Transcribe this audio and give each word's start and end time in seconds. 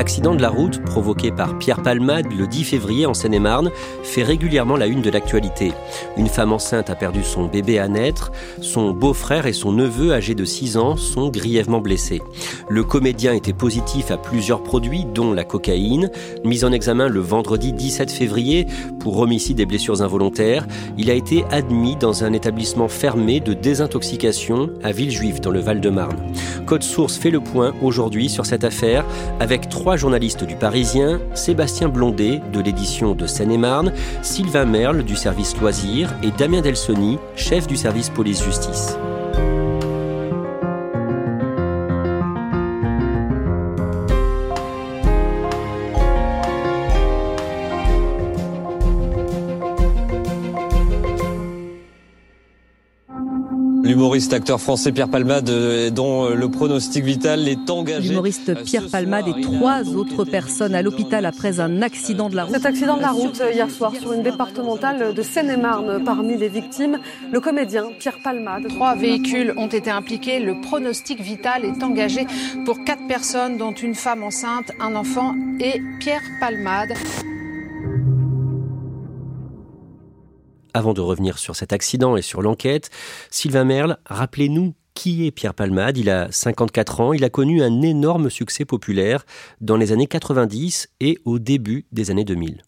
L'accident 0.00 0.34
de 0.34 0.40
la 0.40 0.48
route 0.48 0.82
provoqué 0.82 1.30
par 1.30 1.58
Pierre 1.58 1.82
Palmade 1.82 2.32
le 2.32 2.46
10 2.46 2.64
février 2.64 3.04
en 3.04 3.12
Seine-et-Marne 3.12 3.70
fait 4.02 4.22
régulièrement 4.22 4.78
la 4.78 4.86
une 4.86 5.02
de 5.02 5.10
l'actualité. 5.10 5.74
Une 6.16 6.28
femme 6.28 6.54
enceinte 6.54 6.88
a 6.88 6.94
perdu 6.94 7.22
son 7.22 7.44
bébé 7.44 7.78
à 7.78 7.86
naître, 7.86 8.32
son 8.62 8.92
beau-frère 8.92 9.44
et 9.44 9.52
son 9.52 9.72
neveu 9.72 10.14
âgé 10.14 10.34
de 10.34 10.46
6 10.46 10.78
ans 10.78 10.96
sont 10.96 11.28
grièvement 11.28 11.80
blessés. 11.80 12.22
Le 12.70 12.82
comédien 12.82 13.34
était 13.34 13.52
positif 13.52 14.10
à 14.10 14.16
plusieurs 14.16 14.62
produits 14.62 15.04
dont 15.04 15.34
la 15.34 15.44
cocaïne, 15.44 16.10
mis 16.44 16.64
en 16.64 16.72
examen 16.72 17.08
le 17.08 17.20
vendredi 17.20 17.74
17 17.74 18.10
février 18.10 18.66
pour 19.00 19.18
homicide 19.18 19.58
et 19.58 19.66
blessures 19.66 20.02
involontaires. 20.02 20.66
Il 20.96 21.10
a 21.10 21.14
été 21.14 21.44
admis 21.50 21.96
dans 21.96 22.22
un 22.22 22.32
établissement 22.32 22.86
fermé 22.86 23.40
de 23.40 23.54
désintoxication 23.54 24.70
à 24.84 24.92
Villejuif 24.92 25.40
dans 25.40 25.50
le 25.50 25.58
Val-de-Marne. 25.58 26.16
Code 26.66 26.84
Source 26.84 27.16
fait 27.16 27.30
le 27.30 27.40
point 27.40 27.74
aujourd'hui 27.82 28.28
sur 28.28 28.46
cette 28.46 28.62
affaire 28.62 29.04
avec 29.40 29.68
trois 29.68 29.96
journalistes 29.96 30.44
du 30.44 30.54
Parisien, 30.54 31.20
Sébastien 31.34 31.88
Blondet 31.88 32.40
de 32.52 32.60
l'édition 32.60 33.14
de 33.14 33.26
Seine-et-Marne, 33.26 33.92
Sylvain 34.22 34.66
Merle 34.66 35.02
du 35.02 35.16
service 35.16 35.56
Loisirs 35.60 36.14
et 36.22 36.30
Damien 36.30 36.60
Delsoni, 36.60 37.18
chef 37.34 37.66
du 37.66 37.76
service 37.76 38.10
police-justice. 38.10 38.96
L'humoriste 54.10 54.32
acteur 54.32 54.60
français 54.60 54.90
Pierre 54.90 55.08
Palmade, 55.08 55.50
euh, 55.50 55.88
dont 55.90 56.24
euh, 56.24 56.34
le 56.34 56.50
pronostic 56.50 57.04
vital 57.04 57.46
est 57.46 57.70
engagé. 57.70 58.08
L'humoriste 58.08 58.48
euh, 58.48 58.56
Pierre 58.56 58.88
Palmade 58.90 59.28
et 59.28 59.40
trois 59.40 59.88
autres 59.90 60.24
personnes 60.24 60.74
à 60.74 60.82
l'hôpital 60.82 61.24
après 61.26 61.60
un 61.60 61.80
accident 61.80 62.28
de 62.28 62.34
la 62.34 62.42
route. 62.42 62.52
Cet 62.56 62.66
accident 62.66 62.96
de 62.96 63.02
la 63.02 63.12
route 63.12 63.40
hier 63.54 63.70
soir 63.70 63.92
sur 63.94 64.12
une 64.12 64.24
départementale 64.24 65.14
de 65.14 65.22
Seine-et-Marne. 65.22 66.02
Parmi 66.04 66.36
les 66.36 66.48
victimes, 66.48 66.98
le 67.30 67.38
comédien 67.38 67.84
Pierre 68.00 68.18
Palmade. 68.20 68.66
Trois 68.66 68.96
véhicules 68.96 69.54
ont 69.56 69.68
été 69.68 69.92
impliqués. 69.92 70.40
Le 70.40 70.60
pronostic 70.60 71.20
vital 71.20 71.64
est 71.64 71.80
engagé 71.84 72.26
pour 72.64 72.82
quatre 72.82 73.06
personnes, 73.06 73.58
dont 73.58 73.70
une 73.70 73.94
femme 73.94 74.24
enceinte, 74.24 74.72
un 74.80 74.96
enfant 74.96 75.36
et 75.60 75.80
Pierre 76.00 76.24
Palmade. 76.40 76.94
Avant 80.74 80.94
de 80.94 81.00
revenir 81.00 81.38
sur 81.38 81.56
cet 81.56 81.72
accident 81.72 82.16
et 82.16 82.22
sur 82.22 82.42
l'enquête, 82.42 82.90
Sylvain 83.30 83.64
Merle, 83.64 83.98
rappelez-nous 84.06 84.74
qui 84.94 85.26
est 85.26 85.30
Pierre 85.30 85.54
Palmade. 85.54 85.96
Il 85.96 86.10
a 86.10 86.30
54 86.30 87.00
ans, 87.00 87.12
il 87.12 87.24
a 87.24 87.30
connu 87.30 87.62
un 87.62 87.82
énorme 87.82 88.30
succès 88.30 88.64
populaire 88.64 89.24
dans 89.60 89.76
les 89.76 89.92
années 89.92 90.06
90 90.06 90.88
et 91.00 91.18
au 91.24 91.38
début 91.38 91.86
des 91.92 92.10
années 92.10 92.24
2000. 92.24 92.62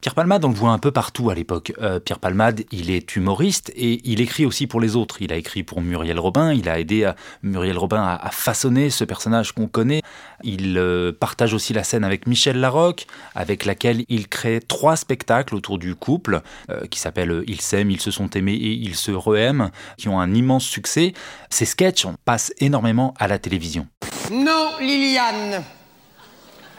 Pierre 0.00 0.14
Palmade, 0.14 0.44
on 0.44 0.48
le 0.48 0.54
voit 0.54 0.70
un 0.70 0.78
peu 0.78 0.90
partout 0.90 1.30
à 1.30 1.34
l'époque. 1.34 1.72
Euh, 1.80 2.00
Pierre 2.00 2.18
Palmade, 2.18 2.64
il 2.72 2.90
est 2.90 3.14
humoriste 3.14 3.70
et 3.76 4.00
il 4.04 4.20
écrit 4.20 4.44
aussi 4.44 4.66
pour 4.66 4.80
les 4.80 4.96
autres. 4.96 5.22
Il 5.22 5.32
a 5.32 5.36
écrit 5.36 5.62
pour 5.62 5.80
Muriel 5.80 6.18
Robin, 6.18 6.52
il 6.52 6.68
a 6.68 6.80
aidé 6.80 7.04
à, 7.04 7.14
Muriel 7.42 7.78
Robin 7.78 8.02
à, 8.02 8.30
façonner 8.30 8.90
ce 8.90 9.04
personnage 9.04 9.52
qu'on 9.52 9.68
connaît. 9.68 10.02
Il 10.42 10.76
euh, 10.76 11.12
partage 11.12 11.54
aussi 11.54 11.72
la 11.72 11.84
scène 11.84 12.02
avec 12.02 12.26
Michel 12.26 12.58
Larocque, 12.58 13.06
avec 13.34 13.64
laquelle 13.64 14.04
il 14.08 14.26
crée 14.28 14.60
trois 14.60 14.96
spectacles 14.96 15.54
autour 15.54 15.78
du 15.78 15.94
couple, 15.94 16.42
euh, 16.70 16.86
qui 16.86 16.98
s'appellent 16.98 17.44
Ils 17.46 17.60
s'aiment, 17.60 17.90
ils 17.90 18.00
se 18.00 18.10
sont 18.10 18.30
aimés 18.30 18.54
et 18.54 18.72
ils 18.72 18.96
se 18.96 19.12
re-aiment, 19.12 19.70
qui 19.98 20.08
ont 20.08 20.18
un 20.18 20.34
immense 20.34 20.64
succès. 20.64 21.12
Ces 21.48 21.64
sketchs 21.64 22.06
passent 22.24 22.52
énormément 22.58 23.14
à 23.18 23.28
la 23.28 23.38
télévision. 23.38 23.86
Non, 24.32 24.72
Liliane 24.80 25.62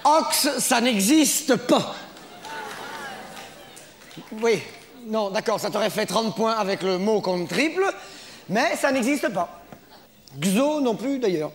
Ox, 0.03 0.49
ça 0.59 0.81
n'existe 0.81 1.55
pas 1.55 1.95
oui, 4.41 4.61
non, 5.07 5.29
d'accord, 5.29 5.59
ça 5.59 5.69
t'aurait 5.69 5.89
fait 5.89 6.05
30 6.05 6.35
points 6.35 6.53
avec 6.53 6.81
le 6.81 6.97
mot 6.97 7.21
comme 7.21 7.47
triple, 7.47 7.83
mais 8.49 8.75
ça 8.75 8.91
n'existe 8.91 9.31
pas. 9.33 9.63
Xo 10.39 10.81
non 10.81 10.95
plus 10.95 11.19
d'ailleurs. 11.19 11.51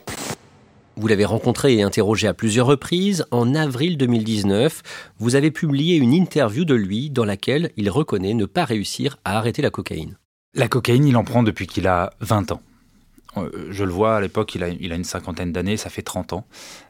Vous 0.97 1.07
l'avez 1.07 1.25
rencontré 1.25 1.77
et 1.77 1.83
interrogé 1.83 2.27
à 2.27 2.35
plusieurs 2.35 2.67
reprises. 2.67 3.25
En 3.31 3.55
avril 3.55 3.97
2019, 3.97 4.83
vous 5.19 5.37
avez 5.37 5.53
publié 5.53 5.97
une 5.97 6.13
interview 6.13 6.65
de 6.65 6.75
lui 6.75 7.09
dans 7.09 7.25
laquelle 7.25 7.71
il 7.77 7.89
reconnaît 7.89 8.35
ne 8.35 8.47
pas 8.47 8.65
réussir 8.65 9.19
à 9.25 9.39
arrêter 9.39 9.63
la 9.63 9.71
cocaïne. 9.71 10.19
La 10.55 10.67
cocaïne, 10.67 11.07
il 11.07 11.17
en 11.17 11.23
prend 11.23 11.45
depuis 11.45 11.69
qu'il 11.69 11.87
a 11.87 12.11
20 12.21 12.51
ans. 12.51 12.61
Euh, 13.37 13.69
je 13.71 13.85
le 13.85 13.91
vois 13.91 14.17
à 14.17 14.21
l'époque, 14.21 14.55
il 14.55 14.63
a, 14.63 14.69
une 14.69 15.05
cinquantaine 15.05 15.53
d'années, 15.53 15.77
ça 15.77 15.91
fait 15.91 16.03
30 16.03 16.33
ans. 16.33 16.47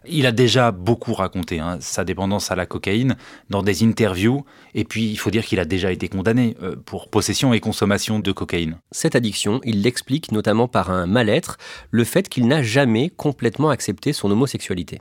Il 0.06 0.26
a 0.26 0.32
déjà 0.32 0.70
beaucoup 0.70 1.12
raconté 1.12 1.58
hein, 1.58 1.78
sa 1.80 2.04
dépendance 2.04 2.50
à 2.50 2.56
la 2.56 2.66
cocaïne 2.66 3.16
dans 3.50 3.62
des 3.62 3.82
interviews. 3.82 4.44
Et 4.74 4.84
puis, 4.84 5.10
il 5.10 5.16
faut 5.16 5.30
dire 5.30 5.44
qu'il 5.44 5.60
a 5.60 5.64
déjà 5.64 5.90
été 5.90 6.08
condamné 6.08 6.56
euh, 6.62 6.76
pour 6.76 7.08
possession 7.08 7.52
et 7.52 7.60
consommation 7.60 8.20
de 8.20 8.32
cocaïne. 8.32 8.78
Cette 8.92 9.16
addiction, 9.16 9.60
il 9.64 9.82
l'explique 9.82 10.32
notamment 10.32 10.68
par 10.68 10.90
un 10.90 11.06
mal-être, 11.06 11.58
le 11.90 12.04
fait 12.04 12.28
qu'il 12.28 12.46
n'a 12.46 12.62
jamais 12.62 13.10
complètement 13.10 13.70
accepté 13.70 14.12
son 14.12 14.30
homosexualité. 14.30 15.00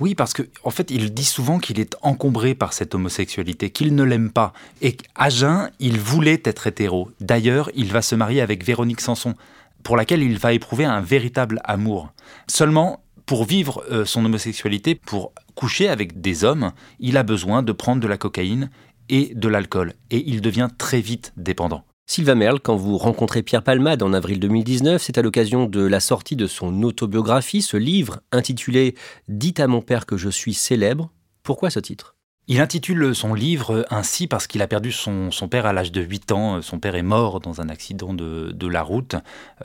Oui, 0.00 0.14
parce 0.14 0.32
qu'en 0.32 0.44
en 0.64 0.70
fait, 0.70 0.90
il 0.90 1.12
dit 1.12 1.24
souvent 1.24 1.58
qu'il 1.58 1.80
est 1.80 1.96
encombré 2.02 2.54
par 2.54 2.72
cette 2.72 2.94
homosexualité, 2.94 3.70
qu'il 3.70 3.94
ne 3.94 4.02
l'aime 4.02 4.30
pas. 4.30 4.52
Et 4.82 4.96
à 5.14 5.30
jeun, 5.30 5.70
il 5.78 5.98
voulait 5.98 6.42
être 6.44 6.66
hétéro. 6.66 7.10
D'ailleurs, 7.20 7.70
il 7.74 7.86
va 7.86 8.02
se 8.02 8.14
marier 8.14 8.40
avec 8.40 8.64
Véronique 8.64 9.00
Sanson, 9.00 9.34
pour 9.82 9.96
laquelle 9.96 10.22
il 10.22 10.38
va 10.38 10.52
éprouver 10.52 10.84
un 10.84 11.00
véritable 11.00 11.60
amour. 11.64 12.12
Seulement, 12.46 13.02
pour 13.26 13.44
vivre 13.44 13.84
euh, 13.90 14.04
son 14.04 14.24
homosexualité, 14.24 14.94
pour 14.94 15.32
coucher 15.54 15.88
avec 15.88 16.20
des 16.20 16.44
hommes, 16.44 16.72
il 16.98 17.16
a 17.16 17.22
besoin 17.22 17.62
de 17.62 17.72
prendre 17.72 18.02
de 18.02 18.08
la 18.08 18.18
cocaïne 18.18 18.70
et 19.08 19.32
de 19.34 19.48
l'alcool. 19.48 19.94
Et 20.10 20.24
il 20.28 20.40
devient 20.40 20.68
très 20.78 21.00
vite 21.00 21.32
dépendant. 21.36 21.84
Sylvain 22.06 22.34
Merle, 22.34 22.58
quand 22.58 22.74
vous 22.74 22.98
rencontrez 22.98 23.44
Pierre 23.44 23.62
Palmade 23.62 24.02
en 24.02 24.12
avril 24.12 24.40
2019, 24.40 25.00
c'est 25.00 25.16
à 25.16 25.22
l'occasion 25.22 25.66
de 25.66 25.80
la 25.80 26.00
sortie 26.00 26.34
de 26.34 26.48
son 26.48 26.82
autobiographie, 26.82 27.62
ce 27.62 27.76
livre 27.76 28.18
intitulé 28.32 28.96
Dites 29.28 29.60
à 29.60 29.68
mon 29.68 29.80
père 29.80 30.06
que 30.06 30.16
je 30.16 30.28
suis 30.28 30.54
célèbre. 30.54 31.12
Pourquoi 31.44 31.70
ce 31.70 31.78
titre? 31.78 32.16
Il 32.52 32.60
intitule 32.60 33.14
son 33.14 33.32
livre 33.32 33.86
ainsi 33.90 34.26
parce 34.26 34.48
qu'il 34.48 34.60
a 34.60 34.66
perdu 34.66 34.90
son, 34.90 35.30
père 35.48 35.66
à 35.66 35.72
l'âge 35.72 35.92
de 35.92 36.00
8 36.02 36.32
ans. 36.32 36.62
Son 36.62 36.80
père 36.80 36.96
est 36.96 37.02
mort 37.02 37.38
dans 37.38 37.60
un 37.60 37.68
accident 37.68 38.12
de, 38.12 38.66
la 38.66 38.82
route. 38.82 39.14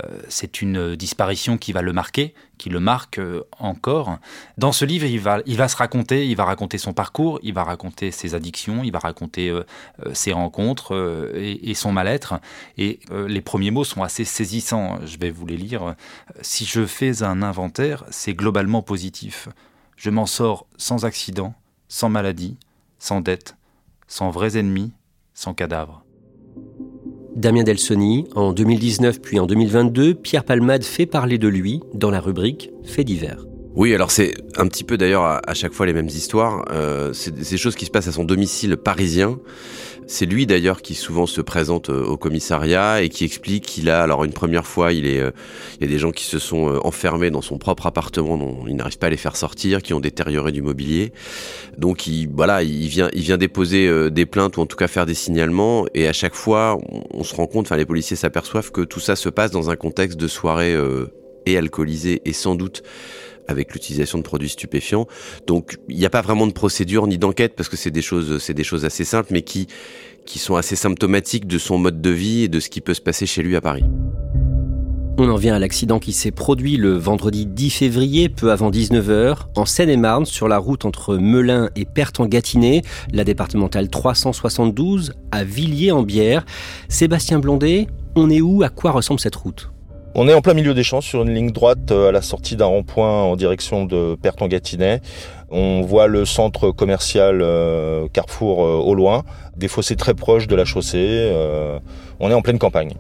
Euh, 0.04 0.20
c'est 0.30 0.62
une 0.62 0.96
disparition 0.96 1.58
qui 1.58 1.72
va 1.72 1.82
le 1.82 1.94
marquer, 1.94 2.36
qui 2.60 2.70
le 2.70 2.80
marque 2.80 3.18
euh, 3.18 3.42
encore. 3.58 4.20
Dans 4.60 4.72
ce 4.72 4.86
livre, 4.86 5.08
il 5.08 5.20
va, 5.20 5.68
se 5.68 5.76
raconter, 5.76 6.28
il 6.28 6.36
va 6.36 6.46
raconter 6.46 6.78
son 6.78 6.94
parcours, 6.94 7.40
il 7.42 7.56
va 7.56 7.64
raconter 7.64 8.12
ses 8.12 8.36
addictions, 8.36 8.84
il 8.84 8.92
va 8.92 9.00
raconter 9.00 9.50
euh, 9.50 9.64
ses 10.14 10.34
rencontres 10.34 10.94
et, 11.34 11.72
et, 11.72 11.74
son 11.74 11.92
mal-être. 11.92 12.36
Et 12.78 13.00
les 13.28 13.42
premiers 13.42 13.72
mots 13.72 13.84
sont 13.84 14.04
assez 14.04 14.26
saisissants. 14.26 15.00
Je 15.04 15.18
vais 15.18 15.32
vous 15.32 15.48
les 15.48 15.58
lire. 15.58 15.96
Si 16.42 16.66
je 16.66 16.86
fais 16.86 17.24
un 17.24 17.42
inventaire, 17.42 18.04
c'est 18.12 18.36
globalement 18.36 18.84
positif. 18.84 19.50
Je 19.98 20.12
m'en 20.12 20.28
sors 20.28 20.68
sans 20.78 21.04
accident, 21.06 21.56
sans 21.88 22.10
maladie 22.10 22.58
sans 23.00 23.22
dette, 23.22 23.56
sans 24.08 24.30
vrais 24.30 24.58
ennemis, 24.58 24.92
sans 25.34 25.54
cadavres. 25.54 26.06
Damien 27.36 27.64
Delsoni, 27.64 28.28
en 28.36 28.54
2019 28.54 29.22
puis 29.22 29.40
en 29.40 29.46
2022, 29.46 30.16
Pierre 30.16 30.46
Palmade 30.46 30.84
fait 30.84 31.06
parler 31.06 31.38
de 31.38 31.50
lui 31.50 31.82
dans 31.94 32.10
la 32.10 32.22
rubrique 32.22 32.72
Faits 32.86 33.06
divers. 33.06 33.46
Oui, 33.76 33.94
alors 33.94 34.10
c'est 34.10 34.34
un 34.58 34.68
petit 34.68 34.84
peu 34.86 34.98
d'ailleurs 34.98 35.24
à, 35.24 35.54
chaque 35.54 35.74
fois 35.74 35.86
les 35.86 35.94
mêmes 35.94 36.08
histoires. 36.08 36.64
Euh, 36.72 37.12
c'est 37.14 37.34
des 37.34 37.58
choses 37.58 37.76
qui 37.76 37.86
se 37.86 37.92
passent 37.92 38.08
à 38.08 38.14
son 38.14 38.24
domicile 38.24 38.78
parisien. 38.78 39.38
C'est 40.08 40.28
lui 40.28 40.46
d'ailleurs 40.46 40.82
qui 40.82 40.94
souvent 40.94 41.26
se 41.26 41.42
présente 41.42 41.90
euh, 41.90 42.04
au 42.04 42.16
commissariat 42.16 43.02
et 43.02 43.10
qui 43.10 43.26
explique 43.26 43.66
qu'il 43.66 43.90
a, 43.90 44.04
alors 44.04 44.24
une 44.24 44.34
première 44.34 44.68
fois, 44.68 44.94
il, 44.94 45.08
est, 45.08 45.20
euh, 45.20 45.32
y 45.82 45.84
a 45.84 45.88
des 45.88 45.98
gens 45.98 46.12
qui 46.12 46.26
se 46.26 46.38
sont 46.38 46.70
euh, 46.70 46.80
enfermés 46.84 47.32
dans 47.32 47.42
son 47.42 47.58
propre 47.58 47.88
appartement 47.88 48.38
dont 48.38 48.66
il 48.68 48.76
n'arrive 48.76 49.00
pas 49.00 49.08
à 49.08 49.10
les 49.10 49.18
faire 49.18 49.36
sortir, 49.36 49.82
qui 49.82 49.94
ont 49.94 50.00
détérioré 50.00 50.52
du 50.52 50.62
mobilier. 50.62 51.12
Donc 51.78 52.06
il, 52.06 52.30
voilà, 52.30 52.62
il 52.62 52.88
vient, 52.88 53.10
il 53.14 53.22
vient 53.22 53.38
déposer 53.38 54.12
des 54.12 54.26
plaintes 54.26 54.58
ou 54.58 54.62
en 54.62 54.66
tout 54.68 54.78
cas 54.78 54.88
faire 54.88 55.06
des 55.06 55.14
signalements 55.14 55.86
et 55.94 56.08
à 56.08 56.14
chaque 56.14 56.36
fois, 56.36 56.78
on, 57.12 57.24
se 57.24 57.36
rend 57.36 57.48
compte, 57.48 57.66
enfin 57.66 57.78
les 57.78 57.86
policiers 57.86 58.16
s'aperçoivent 58.16 58.72
que 58.72 58.82
tout 58.82 59.00
ça 59.00 59.16
se 59.16 59.30
passe 59.30 59.52
dans 59.52 59.70
un 59.70 59.76
contexte 59.76 60.20
de 60.20 60.28
soirée 60.28 60.76
et 61.46 61.58
alcoolisée 61.58 62.22
et 62.26 62.34
sans 62.34 62.56
doute 62.56 62.84
avec 63.48 63.74
l'utilisation 63.74 64.18
de 64.18 64.24
produits 64.24 64.50
stupéfiants. 64.50 65.08
Donc 65.48 65.78
il 65.90 65.98
n'y 65.98 66.06
a 66.06 66.10
pas 66.10 66.22
vraiment 66.22 66.48
de 66.48 66.54
procédure 66.54 67.08
ni 67.08 67.18
d'enquête 67.18 67.56
parce 67.56 67.70
que 67.70 67.78
c'est 67.78 67.92
des 67.92 68.02
choses, 68.02 68.40
c'est 68.40 68.54
des 68.54 68.64
choses 68.64 68.86
assez 68.86 69.04
simples, 69.04 69.30
mais 69.32 69.42
qui 69.42 69.68
sont 70.36 70.56
assez 70.56 70.76
symptomatiques 70.76 71.48
de 71.48 71.58
son 71.58 71.78
mode 71.78 72.02
de 72.02 72.10
vie 72.10 72.44
et 72.44 72.48
de 72.48 72.60
ce 72.60 72.70
qui 72.70 72.82
peut 72.82 72.94
se 72.94 73.02
passer 73.02 73.26
chez 73.26 73.44
lui 73.44 73.56
à 73.56 73.62
Paris. 73.62 73.84
On 75.18 75.30
en 75.30 75.38
vient 75.38 75.56
à 75.56 75.60
l'accident 75.60 75.98
qui 75.98 76.12
s'est 76.12 76.32
produit 76.32 76.76
le 76.76 76.92
vendredi 76.98 77.46
10 77.46 77.70
février, 77.70 78.28
peu 78.28 78.52
avant 78.52 78.70
19h, 78.70 79.38
en 79.56 79.66
Seine-et-Marne, 79.66 80.26
sur 80.26 80.50
la 80.50 80.58
route 80.58 80.84
entre 80.84 81.16
Melun 81.16 81.70
et 81.78 81.86
Perth-en-Gâtinais, 81.86 82.82
la 83.14 83.24
départementale 83.24 83.90
372, 83.90 85.14
à 85.32 85.46
Villiers-en-Bière. 85.46 86.46
Sébastien 86.90 87.40
Blondet, 87.40 87.88
on 88.18 88.30
est 88.30 88.42
où? 88.42 88.62
À 88.64 88.68
quoi 88.68 88.92
ressemble 88.92 89.22
cette 89.22 89.38
route? 89.38 89.70
On 90.16 90.30
est 90.30 90.34
en 90.34 90.42
plein 90.42 90.54
milieu 90.54 90.74
des 90.74 90.84
champs 90.84 91.02
sur 91.02 91.24
une 91.24 91.34
ligne 91.34 91.52
droite 91.52 91.92
euh, 91.92 92.10
à 92.10 92.12
la 92.14 92.22
sortie 92.22 92.56
d'un 92.56 92.66
rond-point 92.66 93.24
en 93.24 93.36
direction 93.36 93.86
de 93.86 94.16
Perton-Gâtinais. 94.16 95.02
On 95.50 95.82
voit 95.82 96.08
le 96.08 96.24
centre 96.26 96.72
commercial 96.72 97.42
euh, 97.42 98.08
Carrefour 98.12 98.64
euh, 98.64 98.78
au 98.78 98.96
loin, 98.96 99.24
des 99.58 99.68
fossés 99.68 99.98
très 99.98 100.14
proches 100.14 100.48
de 100.48 100.56
la 100.56 100.64
chaussée. 100.64 101.32
on 102.20 102.32
est 102.32 102.34
en 102.34 102.42
pleine 102.42 102.60
campagne. 102.60 102.94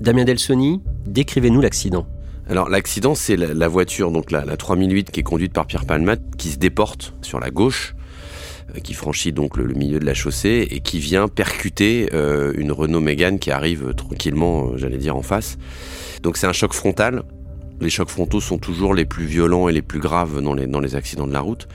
Damien 0.00 0.24
Delsoni, 0.24 0.80
décrivez-nous 1.06 1.60
l'accident. 1.60 2.06
Alors 2.48 2.68
l'accident, 2.68 3.14
c'est 3.14 3.36
la, 3.36 3.68
voiture, 3.68 4.10
donc 4.10 4.30
la, 4.30 4.44
la 4.44 4.56
3008 4.56 5.10
qui 5.10 5.20
est 5.20 5.24
conduite 5.24 5.52
par 5.52 5.66
Pierre 5.66 5.84
Palmat, 5.84 6.16
qui 6.38 6.48
se 6.48 6.58
déporte 6.58 7.14
sur 7.20 7.40
la 7.40 7.50
gauche 7.50 7.94
qui 8.82 8.94
franchit 8.94 9.32
donc 9.32 9.56
le, 9.56 9.72
milieu 9.74 9.98
de 9.98 10.06
la 10.06 10.14
chaussée 10.14 10.66
et 10.70 10.80
qui 10.80 10.98
vient 10.98 11.28
percuter 11.28 12.08
une 12.56 12.72
Renault 12.72 13.00
Mégane 13.00 13.38
qui 13.38 13.50
arrive 13.50 13.94
tranquillement, 13.94 14.76
j'allais 14.76 14.98
dire, 14.98 15.16
en 15.16 15.22
face. 15.22 15.58
Donc 16.22 16.36
c'est 16.36 16.46
un 16.46 16.52
choc 16.52 16.72
frontal. 16.72 17.22
Les 17.80 17.90
chocs 17.90 18.10
frontaux 18.10 18.40
sont 18.40 18.58
toujours 18.58 18.94
les 18.94 19.06
plus 19.06 19.24
violents 19.24 19.68
et 19.68 19.72
les 19.72 19.82
plus 19.82 20.00
graves 20.00 20.42
dans 20.42 20.54
les, 20.54 20.94
accidents 20.94 21.26
de 21.26 21.32
la 21.32 21.40
route. 21.40 21.66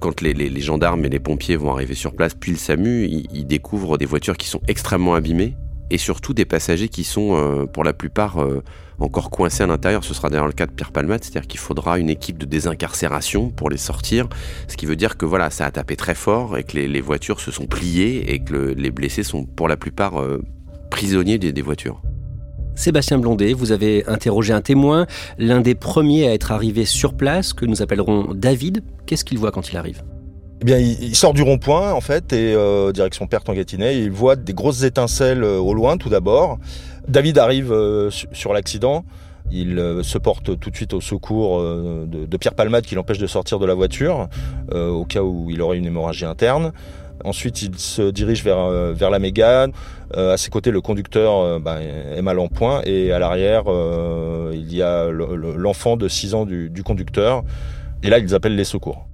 Quand 0.00 0.20
les, 0.20 0.34
les, 0.34 0.60
gendarmes 0.60 1.04
et 1.04 1.08
les 1.08 1.20
pompiers 1.20 1.56
vont 1.56 1.72
arriver 1.72 1.94
sur 1.94 2.14
place, 2.14 2.34
puis 2.34 2.52
le 2.52 2.58
SAMU, 2.58 3.06
ils, 3.06 3.46
découvrent 3.46 3.96
des 3.96 4.04
voitures 4.06 4.36
qui 4.36 4.48
sont 4.48 4.60
extrêmement 4.66 5.14
abîmées 5.14 5.56
et 5.90 5.98
surtout 5.98 6.34
des 6.34 6.44
passagers 6.44 6.88
qui 6.88 7.04
sont 7.04 7.36
euh, 7.36 7.66
pour 7.66 7.84
la 7.84 7.92
plupart 7.92 8.42
euh, 8.42 8.62
encore 8.98 9.30
coincés 9.30 9.62
à 9.62 9.66
l'intérieur. 9.66 10.04
Ce 10.04 10.14
sera 10.14 10.28
d'ailleurs 10.28 10.46
le 10.46 10.52
cas 10.52 10.66
de 10.66 10.72
Pierre 10.72 10.92
Palmat, 10.92 11.18
c'est-à-dire 11.22 11.46
qu'il 11.46 11.60
faudra 11.60 11.98
une 11.98 12.10
équipe 12.10 12.38
de 12.38 12.46
désincarcération 12.46 13.50
pour 13.50 13.70
les 13.70 13.76
sortir, 13.76 14.28
ce 14.68 14.76
qui 14.76 14.86
veut 14.86 14.96
dire 14.96 15.16
que 15.16 15.26
voilà, 15.26 15.50
ça 15.50 15.66
a 15.66 15.70
tapé 15.70 15.96
très 15.96 16.14
fort 16.14 16.56
et 16.56 16.64
que 16.64 16.76
les, 16.78 17.00
voitures 17.00 17.40
se 17.40 17.50
sont 17.50 17.66
pliées 17.66 18.32
et 18.32 18.40
que 18.40 18.74
les 18.76 18.90
blessés 18.90 19.22
sont 19.22 19.44
pour 19.44 19.68
la 19.68 19.76
plupart 19.76 20.20
euh, 20.20 20.42
prisonniers 20.90 21.38
des 21.38 21.62
voitures. 21.62 22.00
Sébastien 22.76 23.18
Blondet, 23.18 23.54
vous 23.54 23.72
avez 23.72 24.06
interrogé 24.06 24.52
un 24.52 24.60
témoin, 24.60 25.06
l'un 25.38 25.60
des 25.62 25.74
premiers 25.74 26.28
à 26.28 26.34
être 26.34 26.52
arrivé 26.52 26.84
sur 26.84 27.14
place, 27.14 27.54
que 27.54 27.64
nous 27.64 27.82
appellerons 27.82 28.34
David. 28.34 28.84
Qu'est-ce 29.06 29.24
qu'il 29.24 29.38
voit 29.38 29.50
quand 29.50 29.72
il 29.72 29.78
arrive? 29.78 30.02
Eh 30.60 30.64
bien, 30.64 30.78
il, 30.78 31.14
sort 31.14 31.34
du 31.34 31.42
rond-point 31.42 31.92
en 31.92 32.00
fait 32.00 32.32
et 32.32 32.54
euh, 32.54 32.92
direction 32.92 33.28
en 33.46 33.52
Gâtinais. 33.52 33.98
Il 33.98 34.10
voit 34.10 34.36
des 34.36 34.54
grosses 34.54 34.82
étincelles 34.82 35.44
euh, 35.44 35.58
au 35.58 35.74
loin 35.74 35.96
tout 35.96 36.08
d'abord. 36.08 36.58
David 37.08 37.38
arrive 37.38 37.72
euh, 37.72 38.10
sur 38.10 38.52
l'accident. 38.52 39.04
Il 39.52 39.80
se 40.02 40.18
porte 40.18 40.58
tout 40.58 40.70
de 40.70 40.74
suite 40.74 40.92
au 40.92 41.00
secours 41.00 41.62
de, 41.62 42.36
Pierre 42.36 42.54
Palmade 42.54 42.84
qui 42.84 42.96
l'empêche 42.96 43.18
de 43.18 43.28
sortir 43.28 43.60
de 43.60 43.66
la 43.66 43.74
voiture 43.74 44.28
au 44.74 45.04
cas 45.04 45.22
où 45.22 45.48
il 45.52 45.62
aurait 45.62 45.78
une 45.78 45.86
hémorragie 45.86 46.24
interne. 46.24 46.72
Ensuite, 47.24 47.62
il 47.62 47.78
se 47.78 48.10
dirige 48.10 48.42
vers, 48.42 48.68
vers 48.92 49.08
la 49.08 49.20
Mégane. 49.20 49.70
Euh, 50.16 50.34
à 50.34 50.36
ses 50.36 50.50
côtés, 50.50 50.70
le 50.70 50.80
conducteur 50.80 51.38
euh, 51.38 51.58
ben, 51.58 51.78
est 51.80 52.22
mal 52.22 52.38
en 52.38 52.48
point 52.48 52.82
et 52.84 53.10
à 53.12 53.18
l'arrière, 53.18 53.64
euh, 53.66 54.52
il 54.54 54.72
y 54.72 54.82
a 54.82 55.10
l'enfant 55.10 55.96
de 55.96 56.08
6 56.08 56.34
ans 56.34 56.46
du, 56.46 56.82
conducteur. 56.84 57.42
Et 58.02 58.10
là, 58.10 58.18
ils 58.18 58.34
appellent 58.34 58.56
les 58.56 58.64
secours. 58.64 59.06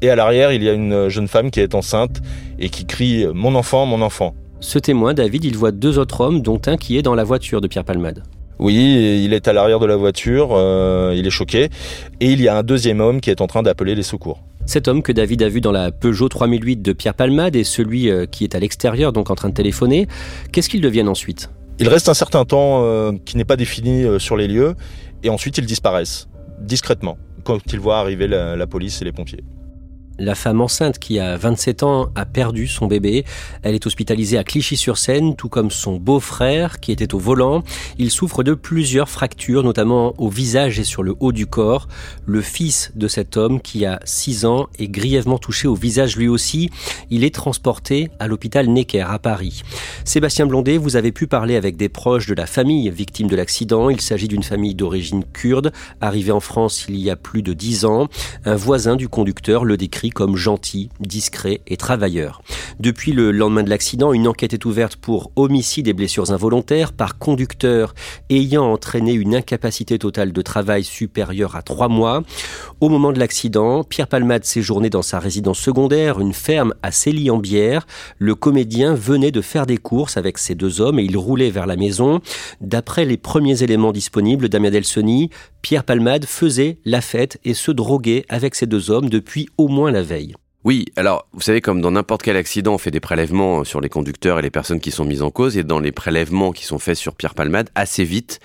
Et 0.00 0.10
à 0.10 0.16
l'arrière, 0.16 0.52
il 0.52 0.62
y 0.62 0.68
a 0.68 0.72
une 0.72 1.08
jeune 1.08 1.28
femme 1.28 1.50
qui 1.50 1.60
est 1.60 1.74
enceinte 1.74 2.20
et 2.58 2.68
qui 2.68 2.86
crie⁇ 2.86 3.24
Mon 3.32 3.54
enfant, 3.54 3.86
mon 3.86 4.02
enfant!⁇ 4.02 4.28
Ce 4.60 4.78
témoin, 4.78 5.14
David, 5.14 5.44
il 5.44 5.56
voit 5.56 5.72
deux 5.72 5.98
autres 5.98 6.20
hommes, 6.20 6.40
dont 6.40 6.60
un 6.66 6.76
qui 6.76 6.96
est 6.98 7.02
dans 7.02 7.14
la 7.14 7.24
voiture 7.24 7.60
de 7.60 7.68
Pierre 7.68 7.84
Palmade. 7.84 8.22
Oui, 8.58 9.22
il 9.24 9.32
est 9.32 9.46
à 9.46 9.52
l'arrière 9.52 9.78
de 9.78 9.86
la 9.86 9.96
voiture, 9.96 10.48
il 11.14 11.24
est 11.24 11.30
choqué, 11.30 11.68
et 12.20 12.32
il 12.32 12.40
y 12.40 12.48
a 12.48 12.56
un 12.56 12.64
deuxième 12.64 13.00
homme 13.00 13.20
qui 13.20 13.30
est 13.30 13.40
en 13.40 13.46
train 13.46 13.62
d'appeler 13.62 13.94
les 13.94 14.02
secours. 14.02 14.42
Cet 14.68 14.86
homme 14.86 15.02
que 15.02 15.12
David 15.12 15.42
a 15.42 15.48
vu 15.48 15.62
dans 15.62 15.72
la 15.72 15.90
Peugeot 15.90 16.28
3008 16.28 16.82
de 16.82 16.92
Pierre 16.92 17.14
Palmade 17.14 17.56
et 17.56 17.64
celui 17.64 18.10
euh, 18.10 18.26
qui 18.26 18.44
est 18.44 18.54
à 18.54 18.58
l'extérieur, 18.58 19.14
donc 19.14 19.30
en 19.30 19.34
train 19.34 19.48
de 19.48 19.54
téléphoner, 19.54 20.06
qu'est-ce 20.52 20.68
qu'ils 20.68 20.82
deviennent 20.82 21.08
ensuite? 21.08 21.48
Il 21.78 21.88
reste 21.88 22.10
un 22.10 22.14
certain 22.14 22.44
temps 22.44 22.82
euh, 22.84 23.12
qui 23.24 23.38
n'est 23.38 23.46
pas 23.46 23.56
défini 23.56 24.04
euh, 24.04 24.18
sur 24.18 24.36
les 24.36 24.46
lieux 24.46 24.74
et 25.22 25.30
ensuite 25.30 25.56
ils 25.56 25.64
disparaissent 25.64 26.28
discrètement 26.60 27.16
quand 27.44 27.60
ils 27.72 27.80
voient 27.80 27.98
arriver 27.98 28.28
la 28.28 28.66
police 28.66 29.00
et 29.00 29.06
les 29.06 29.12
pompiers. 29.12 29.42
La 30.20 30.34
femme 30.34 30.60
enceinte 30.60 30.98
qui 30.98 31.20
a 31.20 31.36
27 31.36 31.84
ans 31.84 32.08
a 32.16 32.26
perdu 32.26 32.66
son 32.66 32.88
bébé. 32.88 33.24
Elle 33.62 33.76
est 33.76 33.86
hospitalisée 33.86 34.36
à 34.36 34.42
Clichy-sur-Seine, 34.42 35.36
tout 35.36 35.48
comme 35.48 35.70
son 35.70 35.96
beau-frère 35.96 36.80
qui 36.80 36.90
était 36.90 37.14
au 37.14 37.20
volant. 37.20 37.62
Il 37.98 38.10
souffre 38.10 38.42
de 38.42 38.54
plusieurs 38.54 39.08
fractures, 39.08 39.62
notamment 39.62 40.14
au 40.18 40.28
visage 40.28 40.80
et 40.80 40.84
sur 40.84 41.04
le 41.04 41.14
haut 41.20 41.30
du 41.30 41.46
corps. 41.46 41.86
Le 42.26 42.40
fils 42.40 42.90
de 42.96 43.06
cet 43.06 43.36
homme 43.36 43.60
qui 43.60 43.86
a 43.86 44.00
6 44.04 44.44
ans 44.44 44.66
est 44.80 44.88
grièvement 44.88 45.38
touché 45.38 45.68
au 45.68 45.76
visage 45.76 46.16
lui 46.16 46.26
aussi. 46.26 46.70
Il 47.10 47.22
est 47.22 47.34
transporté 47.34 48.10
à 48.18 48.26
l'hôpital 48.26 48.66
Necker 48.66 49.06
à 49.08 49.20
Paris. 49.20 49.62
Sébastien 50.04 50.46
Blondet, 50.46 50.78
vous 50.78 50.96
avez 50.96 51.12
pu 51.12 51.28
parler 51.28 51.54
avec 51.54 51.76
des 51.76 51.88
proches 51.88 52.26
de 52.26 52.34
la 52.34 52.46
famille 52.46 52.90
victime 52.90 53.28
de 53.28 53.36
l'accident. 53.36 53.88
Il 53.88 54.00
s'agit 54.00 54.26
d'une 54.26 54.42
famille 54.42 54.74
d'origine 54.74 55.22
kurde, 55.32 55.72
arrivée 56.00 56.32
en 56.32 56.40
France 56.40 56.86
il 56.88 56.96
y 56.96 57.08
a 57.08 57.14
plus 57.14 57.42
de 57.42 57.52
10 57.52 57.84
ans. 57.84 58.08
Un 58.44 58.56
voisin 58.56 58.96
du 58.96 59.08
conducteur 59.08 59.64
le 59.64 59.76
décrit 59.76 60.07
comme 60.10 60.36
gentil, 60.36 60.90
discret 61.00 61.60
et 61.66 61.76
travailleur. 61.76 62.42
Depuis 62.80 63.12
le 63.12 63.32
lendemain 63.32 63.62
de 63.62 63.70
l'accident, 63.70 64.12
une 64.12 64.28
enquête 64.28 64.52
est 64.52 64.64
ouverte 64.64 64.96
pour 64.96 65.32
homicide 65.36 65.88
et 65.88 65.92
blessures 65.92 66.30
involontaires 66.30 66.92
par 66.92 67.18
conducteur 67.18 67.94
ayant 68.30 68.72
entraîné 68.72 69.12
une 69.12 69.34
incapacité 69.34 69.98
totale 69.98 70.32
de 70.32 70.42
travail 70.42 70.84
supérieure 70.84 71.56
à 71.56 71.62
trois 71.62 71.88
mois. 71.88 72.22
Au 72.80 72.88
moment 72.88 73.12
de 73.12 73.18
l'accident, 73.18 73.84
Pierre 73.84 74.06
Palmade 74.06 74.44
séjournait 74.44 74.90
dans 74.90 75.02
sa 75.02 75.18
résidence 75.18 75.58
secondaire, 75.58 76.20
une 76.20 76.32
ferme 76.32 76.74
à 76.82 76.92
Célie-en-Bière. 76.92 77.86
Le 78.18 78.34
comédien 78.34 78.94
venait 78.94 79.32
de 79.32 79.40
faire 79.40 79.66
des 79.66 79.78
courses 79.78 80.16
avec 80.16 80.38
ses 80.38 80.54
deux 80.54 80.80
hommes 80.80 80.98
et 80.98 81.04
il 81.04 81.16
roulait 81.16 81.50
vers 81.50 81.66
la 81.66 81.76
maison. 81.76 82.20
D'après 82.60 83.04
les 83.04 83.16
premiers 83.16 83.62
éléments 83.62 83.92
disponibles, 83.92 84.48
Damien 84.48 84.70
Delsoni, 84.70 85.30
Pierre 85.62 85.84
Palmade 85.84 86.24
faisait 86.24 86.78
la 86.84 87.00
fête 87.00 87.38
et 87.44 87.54
se 87.54 87.70
droguait 87.70 88.24
avec 88.28 88.54
ses 88.54 88.66
deux 88.66 88.90
hommes 88.90 89.08
depuis 89.08 89.48
au 89.58 89.68
moins 89.68 89.90
la 89.90 90.02
veille. 90.02 90.34
Oui, 90.64 90.86
alors 90.96 91.28
vous 91.32 91.40
savez, 91.40 91.60
comme 91.60 91.80
dans 91.80 91.92
n'importe 91.92 92.22
quel 92.22 92.36
accident, 92.36 92.74
on 92.74 92.78
fait 92.78 92.90
des 92.90 92.98
prélèvements 92.98 93.62
sur 93.62 93.80
les 93.80 93.88
conducteurs 93.88 94.40
et 94.40 94.42
les 94.42 94.50
personnes 94.50 94.80
qui 94.80 94.90
sont 94.90 95.04
mises 95.04 95.22
en 95.22 95.30
cause, 95.30 95.56
et 95.56 95.62
dans 95.62 95.78
les 95.78 95.92
prélèvements 95.92 96.50
qui 96.50 96.64
sont 96.64 96.80
faits 96.80 96.96
sur 96.96 97.14
Pierre 97.14 97.36
Palmade, 97.36 97.70
assez 97.76 98.02
vite 98.02 98.40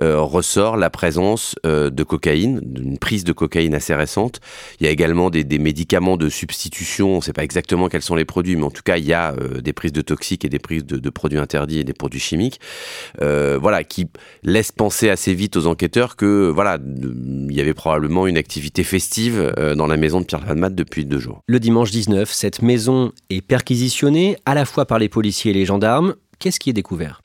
euh, 0.00 0.18
ressort 0.18 0.78
la 0.78 0.88
présence 0.88 1.56
euh, 1.66 1.90
de 1.90 2.02
cocaïne, 2.02 2.60
d'une 2.64 2.98
prise 2.98 3.24
de 3.24 3.32
cocaïne 3.32 3.74
assez 3.74 3.94
récente. 3.94 4.40
Il 4.80 4.86
y 4.86 4.88
a 4.88 4.90
également 4.90 5.28
des, 5.28 5.44
des 5.44 5.58
médicaments 5.58 6.16
de 6.16 6.30
substitution, 6.30 7.12
on 7.12 7.16
ne 7.16 7.20
sait 7.20 7.34
pas 7.34 7.44
exactement 7.44 7.90
quels 7.90 8.00
sont 8.00 8.14
les 8.14 8.24
produits, 8.24 8.56
mais 8.56 8.64
en 8.64 8.70
tout 8.70 8.82
cas, 8.82 8.96
il 8.96 9.04
y 9.04 9.12
a 9.12 9.34
euh, 9.34 9.60
des 9.60 9.74
prises 9.74 9.92
de 9.92 10.00
toxiques 10.00 10.46
et 10.46 10.48
des 10.48 10.58
prises 10.58 10.86
de, 10.86 11.10
produits 11.10 11.38
interdits 11.38 11.80
et 11.80 11.84
des 11.84 11.92
produits 11.92 12.20
chimiques, 12.20 12.58
euh, 13.20 13.58
voilà, 13.60 13.84
qui 13.84 14.08
laissent 14.44 14.72
penser 14.72 15.10
assez 15.10 15.34
vite 15.34 15.58
aux 15.58 15.66
enquêteurs 15.66 16.16
que 16.16 16.48
voilà, 16.48 16.78
il 16.80 17.54
y 17.54 17.60
avait 17.60 17.74
probablement 17.74 18.26
une 18.26 18.38
activité 18.38 18.82
festive 18.82 19.52
euh, 19.58 19.74
dans 19.74 19.86
la 19.86 19.98
maison 19.98 20.22
de 20.22 20.24
Pierre 20.24 20.40
Palmade 20.40 20.74
depuis 20.74 21.04
deux 21.04 21.18
jours. 21.18 21.42
Le 21.50 21.58
dimanche 21.58 21.90
19, 21.90 22.32
cette 22.32 22.62
maison 22.62 23.10
est 23.28 23.40
perquisitionnée 23.40 24.36
à 24.46 24.54
la 24.54 24.64
fois 24.64 24.86
par 24.86 25.00
les 25.00 25.08
policiers 25.08 25.50
et 25.50 25.54
les 25.54 25.64
gendarmes. 25.64 26.14
Qu'est-ce 26.38 26.60
qui 26.60 26.70
est 26.70 26.72
découvert? 26.72 27.22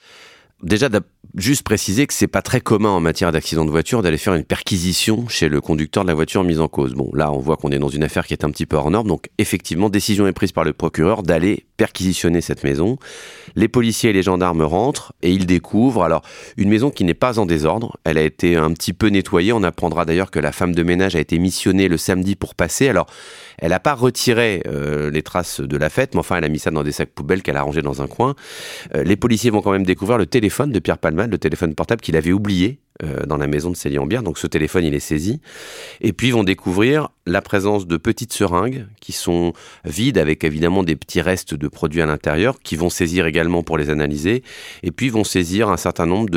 Déjà, 0.64 0.90
juste 1.36 1.64
préciser 1.64 2.08
que 2.08 2.14
c'est 2.14 2.28
pas 2.28 2.42
très 2.42 2.62
commun 2.62 2.90
en 2.90 3.02
matière 3.02 3.32
d'accident 3.32 3.66
de 3.66 3.72
voiture 3.72 4.02
d'aller 4.02 4.18
faire 4.18 4.36
une 4.36 4.46
perquisition 4.46 5.28
chez 5.28 5.50
le 5.50 5.60
conducteur 5.60 6.04
de 6.04 6.08
la 6.08 6.14
voiture 6.14 6.44
mise 6.44 6.62
en 6.62 6.70
cause. 6.70 6.94
Bon, 6.94 7.10
là, 7.14 7.32
on 7.32 7.40
voit 7.40 7.58
qu'on 7.58 7.72
est 7.72 7.80
dans 7.80 7.90
une 7.90 8.04
affaire 8.04 8.26
qui 8.26 8.34
est 8.34 8.46
un 8.46 8.50
petit 8.52 8.66
peu 8.66 8.78
hors 8.78 8.90
norme, 8.90 9.08
donc 9.08 9.30
effectivement, 9.38 9.90
décision 9.90 10.28
est 10.28 10.34
prise 10.34 10.54
par 10.54 10.64
le 10.64 10.72
procureur 10.72 11.24
d'aller 11.24 11.66
perquisitionner 11.76 12.40
cette 12.40 12.64
maison. 12.64 12.98
Les 13.56 13.68
policiers 13.68 14.12
et 14.12 14.14
les 14.14 14.24
gendarmes 14.24 14.62
rentrent 14.62 15.14
et 15.22 15.32
ils 15.32 15.46
découvrent 15.46 16.04
alors 16.04 16.22
une 16.56 16.70
maison 16.70 16.90
qui 16.90 17.04
n'est 17.04 17.14
pas 17.14 17.38
en 17.38 17.46
désordre. 17.46 17.98
Elle 18.06 18.18
a 18.18 18.24
été 18.24 18.56
un 18.56 18.72
petit 18.72 18.94
peu 18.94 19.08
nettoyée. 19.08 19.52
On 19.52 19.64
apprendra 19.64 20.06
d'ailleurs 20.06 20.32
que 20.32 20.40
la 20.40 20.54
femme 20.54 20.74
de 20.74 20.84
ménage 20.84 21.18
a 21.18 21.20
été 21.20 21.38
missionnée 21.38 21.90
le 21.90 21.98
samedi 21.98 22.36
pour 22.36 22.56
passer. 22.56 22.88
Alors, 22.88 23.08
elle 23.58 23.70
n'a 23.70 23.80
pas 23.82 23.94
retiré 23.94 24.64
euh, 24.68 25.12
les 25.12 25.22
traces 25.22 25.60
de 25.60 25.78
la 25.78 25.90
fête, 25.90 26.14
mais 26.14 26.22
enfin, 26.22 26.38
elle 26.38 26.46
a 26.46 26.50
mis 26.50 26.60
ça 26.60 26.72
dans 26.72 26.84
des 26.84 26.94
sacs 26.94 27.10
poubelles 27.10 27.42
qu'elle 27.42 27.58
a 27.58 27.62
rangés 27.62 27.82
dans 27.82 28.02
un 28.02 28.08
coin. 28.08 28.36
Euh, 28.96 29.04
les 29.04 29.18
policiers 29.18 29.52
vont 29.52 29.62
quand 29.62 29.72
même 29.72 29.86
découvrir 29.86 30.18
le 30.18 30.26
téléphone 30.26 30.45
de 30.50 30.80
Pierre 30.80 30.98
le 31.30 31.38
téléphone 31.38 31.75
portable 31.75 32.02
qu'il 32.02 32.16
avait 32.16 32.32
oublié 32.32 32.80
euh, 33.04 33.25
dans 33.25 33.38
la 33.38 33.48
maison 33.48 33.72
de 33.72 33.75
Célie 33.75 34.00
Ambière. 34.00 34.24
Donc 34.24 34.38
ce 34.38 34.48
téléphone, 34.48 34.86
il 34.86 34.94
est 34.94 35.00
saisi. 35.00 35.42
Et 36.02 36.14
puis 36.14 36.28
ils 36.28 36.34
vont 36.34 36.44
découvrir 36.44 37.10
la 37.25 37.42
présence 37.42 37.88
de 37.88 37.98
petites 37.98 38.32
seringues 38.32 38.86
qui 39.02 39.12
sont 39.12 39.54
vides 39.84 40.18
avec 40.18 40.44
évidemment 40.44 40.84
des 40.84 40.96
petits 40.96 41.22
restes 41.22 41.54
de 41.56 41.68
produits 41.68 42.02
à 42.02 42.06
l'intérieur 42.06 42.60
qui 42.62 42.75
vont 42.75 42.90
saisir 42.90 43.25
également 43.25 43.64
pour 43.64 43.78
les 43.78 43.90
analyser. 43.90 44.44
Et 44.84 44.92
puis 44.92 45.08
ils 45.08 45.12
vont 45.12 45.24
saisir 45.24 45.70
un 45.70 45.78
certain 45.78 46.06
nombre 46.06 46.30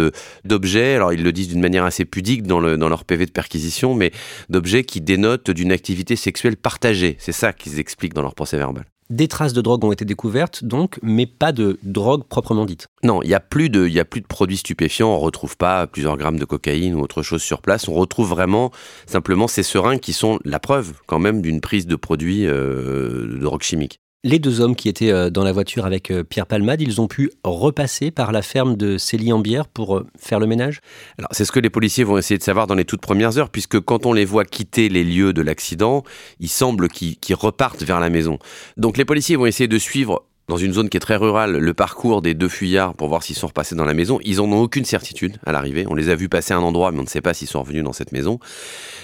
d'objets. 0.45 0.95
Alors 0.95 1.13
ils 1.13 1.23
le 1.23 1.33
disent 1.33 1.49
d'une 1.49 1.61
manière 1.61 1.85
assez 1.85 2.05
pudique 2.05 2.43
dans, 2.43 2.61
dans 2.61 2.89
leur 2.89 3.05
PV 3.05 3.27
de 3.27 3.31
perquisition, 3.31 3.95
mais 3.95 4.11
d'objets 4.49 4.85
qui 4.85 5.01
dénotent 5.01 5.51
d'une 5.51 5.73
activité 5.73 6.17
sexuelle 6.17 6.57
partagée. 6.57 7.17
C'est 7.19 7.33
ça 7.33 7.53
qu'ils 7.53 7.79
expliquent 7.79 8.15
dans 8.15 8.23
leur 8.23 8.35
procès 8.35 8.57
verbal. 8.57 8.85
Des 9.11 9.27
traces 9.27 9.55
de 9.55 9.63
drogue 9.63 9.85
ont 9.85 9.93
été 9.93 10.05
découvertes, 10.05 10.65
donc, 10.65 10.99
mais 11.03 11.25
pas 11.25 11.53
de 11.53 11.79
drogue 11.83 12.25
proprement 12.25 12.67
dite. 12.67 12.89
Non, 13.03 13.23
il 13.23 13.29
n'y 13.29 13.35
a, 13.35 13.41
plus 13.41 13.71
de- 13.71 13.87
y 13.89 14.01
a 14.01 14.05
plus 14.05 14.21
de 14.21 14.27
produits 14.27 14.59
stupéfiants, 14.59 15.09
on 15.09 15.17
ne 15.19 15.25
retrouve 15.25 15.57
pas 15.57 15.87
plusieurs 15.87 16.19
grammes 16.19 16.39
de 16.39 16.45
cocaïne 16.45 16.95
ou 16.95 17.01
autre 17.01 17.23
chose 17.23 17.41
sur 17.43 17.63
place, 17.63 17.89
on 17.89 17.95
retrouve 17.95 18.29
vraiment 18.29 18.71
simplement 19.07 19.49
ces 19.49 19.63
seringues 19.63 20.01
qui 20.01 20.13
sont 20.13 20.39
la 20.45 20.61
preuve 20.61 20.93
quand 21.07 21.19
même 21.19 21.41
d'une 21.41 21.63
prise 21.63 21.87
de 21.87 21.97
produits 21.97 22.47
euh, 22.47 23.27
de 23.33 23.39
drogue 23.39 23.63
chimique. 23.63 24.01
Les 24.25 24.41
deux 24.41 24.61
hommes 24.61 24.75
qui 24.75 24.89
étaient 24.89 25.13
euh, 25.13 25.31
dans 25.31 25.45
la 25.45 25.53
voiture 25.53 25.87
avec 25.87 26.11
euh, 26.11 26.25
Pierre 26.25 26.47
Palmade, 26.47 26.83
ils 26.83 27.01
ont 27.01 27.07
pu 27.07 27.31
repasser 27.45 28.11
par 28.11 28.33
la 28.33 28.43
ferme 28.43 28.77
de 28.77 28.99
Célie 28.99 29.33
Ambière 29.33 29.69
pour 29.69 29.97
euh, 29.97 30.07
faire 30.19 30.41
le 30.41 30.49
ménage? 30.49 30.81
Alors 31.19 31.29
c'est 31.31 31.45
ce 31.45 31.53
que 31.53 31.61
les 31.61 31.71
policiers 31.71 32.03
vont 32.03 32.19
essayer 32.19 32.37
de 32.37 32.43
savoir 32.43 32.67
dans 32.67 32.75
les 32.75 32.85
toutes 32.85 33.01
premières 33.01 33.39
heures, 33.39 33.49
puisque 33.49 33.79
quand 33.79 34.07
on 34.07 34.13
les 34.13 34.25
voit 34.25 34.45
quitter 34.45 34.89
les 34.89 35.05
lieux 35.05 35.33
de 35.33 35.41
l'accident, 35.41 36.03
il 36.41 36.49
semble 36.49 36.89
qu'ils 36.89 37.37
repartent 37.37 37.85
vers 37.85 38.01
la 38.01 38.11
maison. 38.11 38.41
Donc 38.77 38.97
les 38.97 39.05
policiers 39.05 39.37
vont 39.37 39.47
essayer 39.47 39.69
de 39.69 39.79
suivre 39.79 40.25
dans 40.49 40.57
une 40.57 40.73
zone 40.73 40.89
qui 40.89 40.97
est 40.97 41.01
très 41.01 41.17
rurale, 41.17 41.59
le 41.59 41.75
parcours 41.75 42.23
des 42.23 42.35
deux 42.35 42.49
fuyards 42.49 42.95
pour 42.95 43.09
voir 43.09 43.23
s'ils 43.23 43.37
sont 43.37 43.49
repassés 43.49 43.75
dans 43.75 43.85
la 43.85 43.95
maison. 43.95 44.19
Ils 44.25 44.41
en 44.41 44.51
ont 44.51 44.61
aucune 44.61 44.87
certitude 44.87 45.37
à 45.45 45.53
l'arrivée. 45.53 45.85
On 45.89 45.95
les 45.95 46.09
a 46.09 46.15
vus 46.15 46.29
passer 46.29 46.55
à 46.55 46.57
un 46.57 46.63
endroit, 46.63 46.91
mais 46.91 47.01
on 47.01 47.03
ne 47.03 47.09
sait 47.09 47.21
pas 47.21 47.35
s'ils 47.35 47.49
sont 47.49 47.61
revenus 47.61 47.85
dans 47.85 47.93
cette 47.93 48.13
maison. 48.13 48.39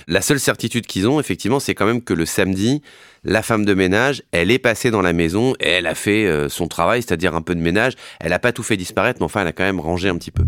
La 0.08 0.22
seule 0.22 0.40
certitude 0.40 0.86
qu'ils 0.86 1.06
ont, 1.06 1.20
effectivement, 1.20 1.60
c'est 1.60 1.74
quand 1.74 1.86
même 1.86 2.02
que 2.02 2.14
le 2.14 2.24
samedi, 2.24 2.82
la 3.24 3.42
femme 3.42 3.64
de 3.64 3.74
ménage, 3.74 4.22
elle 4.32 4.50
est 4.50 4.58
passée 4.58 4.90
dans 4.90 5.02
la 5.02 5.12
maison 5.12 5.54
et 5.60 5.68
elle 5.68 5.86
a 5.86 5.94
fait 5.94 6.26
euh, 6.26 6.48
son 6.48 6.66
travail, 6.66 7.02
c'est-à-dire 7.02 7.34
un 7.34 7.42
peu 7.42 7.54
de 7.54 7.60
ménage. 7.60 7.92
Elle 8.20 8.30
n'a 8.30 8.38
pas 8.38 8.52
tout 8.52 8.62
fait 8.62 8.76
disparaître, 8.76 9.20
mais 9.20 9.26
enfin, 9.26 9.42
elle 9.42 9.48
a 9.48 9.52
quand 9.52 9.64
même 9.64 9.80
rangé 9.80 10.08
un 10.08 10.16
petit 10.16 10.30
peu. 10.30 10.44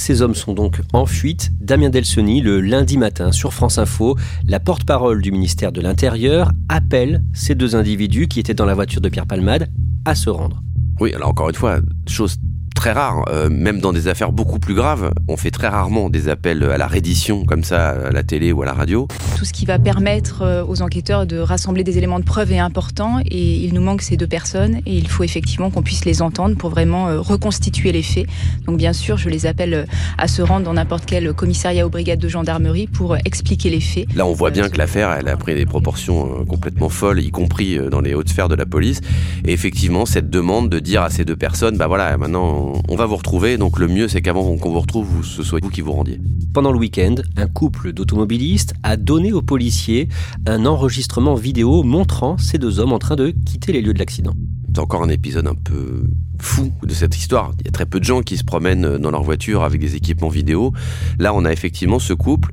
Ces 0.00 0.22
hommes 0.22 0.34
sont 0.34 0.54
donc 0.54 0.80
en 0.94 1.04
fuite. 1.04 1.50
Damien 1.60 1.90
Delsoni, 1.90 2.40
le 2.40 2.62
lundi 2.62 2.96
matin 2.96 3.32
sur 3.32 3.52
France 3.52 3.76
Info, 3.76 4.16
la 4.46 4.58
porte-parole 4.58 5.20
du 5.20 5.30
ministère 5.30 5.72
de 5.72 5.82
l'Intérieur, 5.82 6.52
appelle 6.70 7.22
ces 7.34 7.54
deux 7.54 7.76
individus 7.76 8.26
qui 8.26 8.40
étaient 8.40 8.54
dans 8.54 8.64
la 8.64 8.72
voiture 8.72 9.02
de 9.02 9.10
Pierre 9.10 9.26
Palmade 9.26 9.70
à 10.06 10.14
se 10.14 10.30
rendre. 10.30 10.62
Oui, 11.00 11.12
alors 11.12 11.28
encore 11.28 11.50
une 11.50 11.54
fois, 11.54 11.80
chose 12.08 12.38
très 12.80 12.92
rare, 12.92 13.26
euh, 13.28 13.50
même 13.50 13.78
dans 13.78 13.92
des 13.92 14.08
affaires 14.08 14.32
beaucoup 14.32 14.58
plus 14.58 14.72
graves, 14.72 15.12
on 15.28 15.36
fait 15.36 15.50
très 15.50 15.68
rarement 15.68 16.08
des 16.08 16.30
appels 16.30 16.62
à 16.62 16.78
la 16.78 16.86
reddition 16.86 17.44
comme 17.44 17.62
ça 17.62 17.90
à 17.90 18.10
la 18.10 18.22
télé 18.22 18.52
ou 18.52 18.62
à 18.62 18.64
la 18.64 18.72
radio. 18.72 19.06
Tout 19.36 19.44
ce 19.44 19.52
qui 19.52 19.66
va 19.66 19.78
permettre 19.78 20.40
euh, 20.40 20.64
aux 20.64 20.80
enquêteurs 20.80 21.26
de 21.26 21.36
rassembler 21.36 21.84
des 21.84 21.98
éléments 21.98 22.18
de 22.18 22.24
preuve 22.24 22.52
est 22.52 22.58
important 22.58 23.20
et 23.26 23.56
il 23.56 23.74
nous 23.74 23.82
manque 23.82 24.00
ces 24.00 24.16
deux 24.16 24.26
personnes 24.26 24.76
et 24.86 24.96
il 24.96 25.08
faut 25.08 25.24
effectivement 25.24 25.70
qu'on 25.70 25.82
puisse 25.82 26.06
les 26.06 26.22
entendre 26.22 26.56
pour 26.56 26.70
vraiment 26.70 27.08
euh, 27.08 27.20
reconstituer 27.20 27.92
les 27.92 28.02
faits. 28.02 28.24
Donc 28.64 28.78
bien 28.78 28.94
sûr, 28.94 29.18
je 29.18 29.28
les 29.28 29.44
appelle 29.44 29.86
à 30.16 30.26
se 30.26 30.40
rendre 30.40 30.64
dans 30.64 30.72
n'importe 30.72 31.04
quel 31.04 31.34
commissariat 31.34 31.86
ou 31.86 31.90
brigade 31.90 32.18
de 32.18 32.28
gendarmerie 32.28 32.86
pour 32.86 33.14
expliquer 33.26 33.68
les 33.68 33.80
faits. 33.80 34.06
Là, 34.14 34.24
on 34.24 34.32
voit 34.32 34.50
bien 34.50 34.70
que 34.70 34.78
l'affaire, 34.78 35.12
elle 35.12 35.28
a 35.28 35.36
pris 35.36 35.54
des 35.54 35.66
proportions 35.66 36.46
complètement 36.46 36.88
folles, 36.88 37.20
y 37.20 37.30
compris 37.30 37.78
dans 37.90 38.00
les 38.00 38.14
hautes 38.14 38.30
sphères 38.30 38.48
de 38.48 38.54
la 38.54 38.64
police. 38.64 39.02
Et 39.44 39.52
effectivement, 39.52 40.06
cette 40.06 40.30
demande 40.30 40.70
de 40.70 40.78
dire 40.78 41.02
à 41.02 41.10
ces 41.10 41.26
deux 41.26 41.36
personnes, 41.36 41.76
bah 41.76 41.86
voilà, 41.86 42.16
maintenant, 42.16 42.69
on- 42.72 42.82
on 42.88 42.96
va 42.96 43.06
vous 43.06 43.16
retrouver. 43.16 43.56
Donc 43.58 43.78
le 43.78 43.88
mieux, 43.88 44.08
c'est 44.08 44.22
qu'avant 44.22 44.56
qu'on 44.56 44.70
vous 44.70 44.80
retrouve, 44.80 45.06
vous- 45.06 45.22
ce 45.22 45.42
soit 45.42 45.60
vous 45.62 45.70
qui 45.70 45.80
vous 45.80 45.92
rendiez. 45.92 46.20
Pendant 46.52 46.72
le 46.72 46.78
week-end, 46.78 47.14
un 47.36 47.46
couple 47.46 47.92
d'automobilistes 47.92 48.74
a 48.82 48.96
donné 48.96 49.32
aux 49.32 49.42
policiers 49.42 50.08
un 50.46 50.66
enregistrement 50.66 51.34
vidéo 51.34 51.82
montrant 51.82 52.38
ces 52.38 52.58
deux 52.58 52.80
hommes 52.80 52.92
en 52.92 52.98
train 52.98 53.16
de 53.16 53.34
quitter 53.44 53.72
les 53.72 53.82
lieux 53.82 53.94
de 53.94 53.98
l'accident. 53.98 54.34
C'est 54.72 54.80
encore 54.80 55.02
un 55.02 55.08
épisode 55.08 55.46
un 55.48 55.54
peu 55.54 56.04
fou 56.38 56.70
de 56.84 56.94
cette 56.94 57.16
histoire. 57.16 57.52
Il 57.60 57.66
y 57.66 57.68
a 57.68 57.72
très 57.72 57.86
peu 57.86 57.98
de 57.98 58.04
gens 58.04 58.22
qui 58.22 58.36
se 58.36 58.44
promènent 58.44 58.98
dans 58.98 59.10
leur 59.10 59.22
voiture 59.22 59.62
avec 59.64 59.80
des 59.80 59.96
équipements 59.96 60.28
vidéo. 60.28 60.72
Là, 61.18 61.34
on 61.34 61.44
a 61.44 61.52
effectivement 61.52 61.98
ce 61.98 62.12
couple 62.12 62.50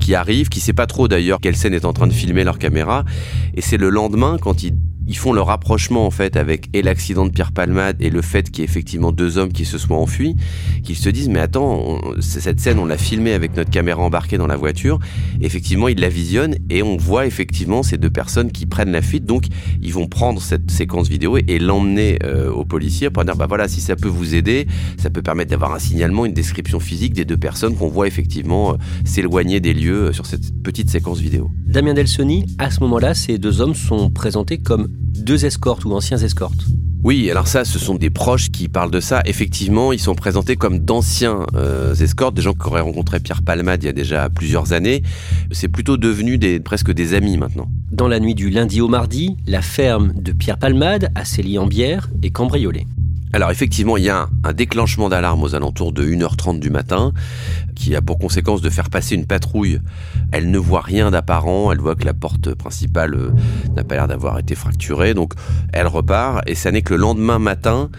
qui 0.00 0.14
arrive, 0.14 0.48
qui 0.48 0.60
sait 0.60 0.72
pas 0.72 0.86
trop 0.86 1.08
d'ailleurs 1.08 1.38
quelle 1.40 1.56
scène 1.56 1.74
est 1.74 1.84
en 1.84 1.92
train 1.92 2.06
de 2.06 2.12
filmer 2.12 2.42
leur 2.44 2.58
caméra. 2.58 3.04
Et 3.54 3.60
c'est 3.60 3.76
le 3.76 3.90
lendemain, 3.90 4.38
quand 4.40 4.62
ils, 4.62 4.72
ils 5.08 5.16
font 5.16 5.32
le 5.32 5.40
rapprochement 5.40 6.06
en 6.06 6.10
fait 6.10 6.36
avec 6.36 6.68
et 6.74 6.82
l'accident 6.82 7.24
de 7.26 7.30
Pierre 7.30 7.52
Palmade 7.52 7.96
et 8.00 8.10
le 8.10 8.22
fait 8.22 8.50
qu'il 8.50 8.60
y 8.60 8.62
ait 8.62 8.70
effectivement 8.70 9.10
deux 9.10 9.38
hommes 9.38 9.52
qui 9.52 9.64
se 9.64 9.78
soient 9.78 9.96
enfuis, 9.96 10.36
qu'ils 10.84 10.96
se 10.96 11.08
disent 11.08 11.28
mais 11.28 11.40
attends, 11.40 11.80
on- 11.84 12.20
cette 12.20 12.60
scène 12.60 12.78
on 12.78 12.84
l'a 12.86 12.98
filmée 12.98 13.32
avec 13.32 13.56
notre 13.56 13.70
caméra 13.70 14.02
embarquée 14.02 14.38
dans 14.38 14.46
la 14.46 14.56
voiture. 14.56 14.98
Effectivement, 15.40 15.88
ils 15.88 15.98
la 15.98 16.08
visionnent 16.08 16.56
et 16.70 16.82
on 16.82 16.96
voit 16.96 17.26
effectivement 17.26 17.82
ces 17.82 17.96
deux 17.96 18.10
personnes 18.10 18.52
qui 18.52 18.66
prennent 18.66 18.92
la 18.92 19.02
fuite. 19.02 19.24
Donc, 19.24 19.44
ils 19.82 19.92
vont 19.92 20.06
prendre 20.08 20.40
cette 20.42 20.70
séquence 20.70 21.08
vidéo 21.08 21.38
et, 21.38 21.44
et 21.48 21.58
l'emmener 21.58 22.18
euh, 22.24 22.50
aux 22.50 22.64
policiers 22.64 23.10
pour 23.10 23.24
dire 23.24 23.36
bah 23.36 23.46
voilà, 23.48 23.68
si 23.68 23.80
ça 23.80 23.96
peut 23.96 24.08
vous 24.08 24.34
aider, 24.34 24.66
ça 24.98 25.10
peut 25.10 25.22
permettre 25.22 25.50
d'avoir 25.50 25.72
un 25.72 25.78
signalement, 25.78 26.26
une 26.26 26.34
description 26.34 26.80
physique 26.80 27.14
des 27.14 27.24
deux 27.24 27.36
personnes 27.36 27.74
qu'on 27.76 27.88
voit 27.88 28.06
effectivement 28.06 28.72
euh, 28.72 28.76
s'éloigner 29.04 29.60
des 29.60 29.72
lieux 29.74 30.08
euh, 30.08 30.12
sur 30.12 30.26
cette 30.26 30.52
petite 30.62 30.90
séquence 30.90 31.18
vidéo. 31.20 31.50
Damien 31.66 31.94
Delsoni, 31.94 32.44
à 32.58 32.70
ce 32.70 32.80
moment-là, 32.80 33.14
ces 33.14 33.38
deux 33.38 33.60
hommes 33.60 33.74
sont 33.74 34.10
présentés 34.10 34.58
comme 34.58 34.88
deux 34.98 35.44
escortes 35.44 35.84
ou 35.84 35.92
anciens 35.92 36.18
escortes. 36.18 36.64
Oui, 37.04 37.30
alors 37.30 37.46
ça, 37.46 37.64
ce 37.64 37.78
sont 37.78 37.94
des 37.94 38.10
proches 38.10 38.50
qui 38.50 38.68
parlent 38.68 38.90
de 38.90 39.00
ça. 39.00 39.22
Effectivement, 39.24 39.92
ils 39.92 40.00
sont 40.00 40.16
présentés 40.16 40.56
comme 40.56 40.80
d'anciens 40.80 41.46
euh, 41.54 41.94
escortes, 41.94 42.34
des 42.34 42.42
gens 42.42 42.54
qui 42.54 42.66
auraient 42.66 42.80
rencontré 42.80 43.20
Pierre 43.20 43.42
Palmade 43.42 43.84
il 43.84 43.86
y 43.86 43.88
a 43.88 43.92
déjà 43.92 44.28
plusieurs 44.28 44.72
années. 44.72 45.02
C'est 45.52 45.68
plutôt 45.68 45.96
devenu 45.96 46.38
des, 46.38 46.58
presque 46.58 46.90
des 46.90 47.14
amis 47.14 47.36
maintenant. 47.36 47.68
Dans 47.92 48.08
la 48.08 48.18
nuit 48.18 48.34
du 48.34 48.50
lundi 48.50 48.80
au 48.80 48.88
mardi, 48.88 49.36
la 49.46 49.62
ferme 49.62 50.12
de 50.14 50.32
Pierre 50.32 50.58
Palmade 50.58 51.10
à 51.14 51.24
Célie-en-Bière 51.24 52.08
est 52.22 52.30
cambriolée. 52.30 52.86
Alors 53.32 53.50
effectivement, 53.50 53.96
il 53.96 54.04
y 54.04 54.08
a 54.08 54.28
un, 54.44 54.52
déclenchement 54.52 55.08
d'alarme 55.08 55.42
aux 55.42 55.54
alentours 55.54 55.92
de 55.92 56.04
1h30 56.04 56.58
du 56.58 56.70
matin 56.70 57.12
qui 57.74 57.94
a 57.94 58.00
pour 58.00 58.18
conséquence 58.18 58.60
de 58.62 58.70
faire 58.70 58.90
passer 58.90 59.14
une 59.14 59.26
patrouille. 59.26 59.80
Elle 60.32 60.50
ne 60.50 60.58
voit 60.58 60.80
rien 60.80 61.10
d'apparent, 61.10 61.70
elle 61.70 61.78
voit 61.78 61.94
que 61.94 62.04
la 62.04 62.14
porte 62.14 62.54
principale 62.54 63.14
euh, 63.14 63.30
n'a 63.76 63.84
pas 63.84 63.96
l'air 63.96 64.08
d'avoir 64.08 64.38
été 64.38 64.54
fracturée, 64.54 65.14
donc 65.14 65.34
elle 65.72 65.86
repart 65.86 66.42
et 66.46 66.54
ça 66.54 66.72
n'est 66.72 66.82
que 66.82 66.94
le 66.94 67.00
lendemain 67.00 67.38
matin, 67.38 67.90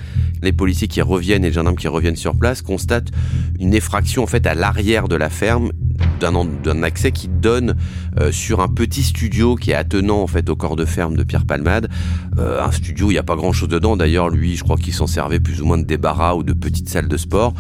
les 0.42 0.52
policiers 0.52 0.88
qui 0.88 1.02
reviennent 1.02 1.44
et 1.44 1.48
les 1.48 1.54
gendarmes 1.54 1.78
qui 1.78 1.88
reviennent 1.88 2.16
sur 2.16 2.36
place 2.36 2.62
constatent 2.62 3.12
une 3.60 3.74
effraction 3.74 4.24
en 4.24 4.28
fait 4.28 4.48
à 4.48 4.56
l'arrière 4.56 5.08
de 5.08 5.16
la 5.16 5.30
ferme 5.30 5.72
d'un 6.20 6.84
accès 6.84 7.12
qui 7.12 7.28
donne 7.28 7.76
euh, 8.20 8.32
sur 8.32 8.60
un 8.60 8.68
petit 8.68 9.04
studio 9.04 9.56
qui 9.56 9.72
est 9.72 9.76
attenant 9.76 10.22
en 10.22 10.28
fait 10.28 10.50
au 10.50 10.56
corps 10.56 10.76
de 10.76 10.86
ferme 10.86 11.16
de 11.16 11.24
Pierre 11.24 11.46
Palmade. 11.46 11.90
Euh, 12.38 12.62
un 12.64 12.72
studio, 12.72 13.10
il 13.10 13.14
n'y 13.14 13.20
a 13.20 13.24
pas 13.24 13.36
grand 13.36 13.54
chose 13.54 13.70
dedans. 13.70 13.96
D'ailleurs, 13.96 14.30
lui, 14.30 14.56
je 14.56 14.64
crois 14.64 14.78
qu'il 14.78 14.94
s'en 14.94 15.08
sert 15.08 15.19
servait 15.20 15.42
plus 15.42 15.62
ou 15.62 15.66
moins 15.66 15.78
de 15.78 15.84
débarras 15.84 16.36
ou 16.36 16.44
de 16.44 16.54
petites 16.54 16.88
salles 16.88 17.10
de 17.10 17.18
sport. 17.18 17.54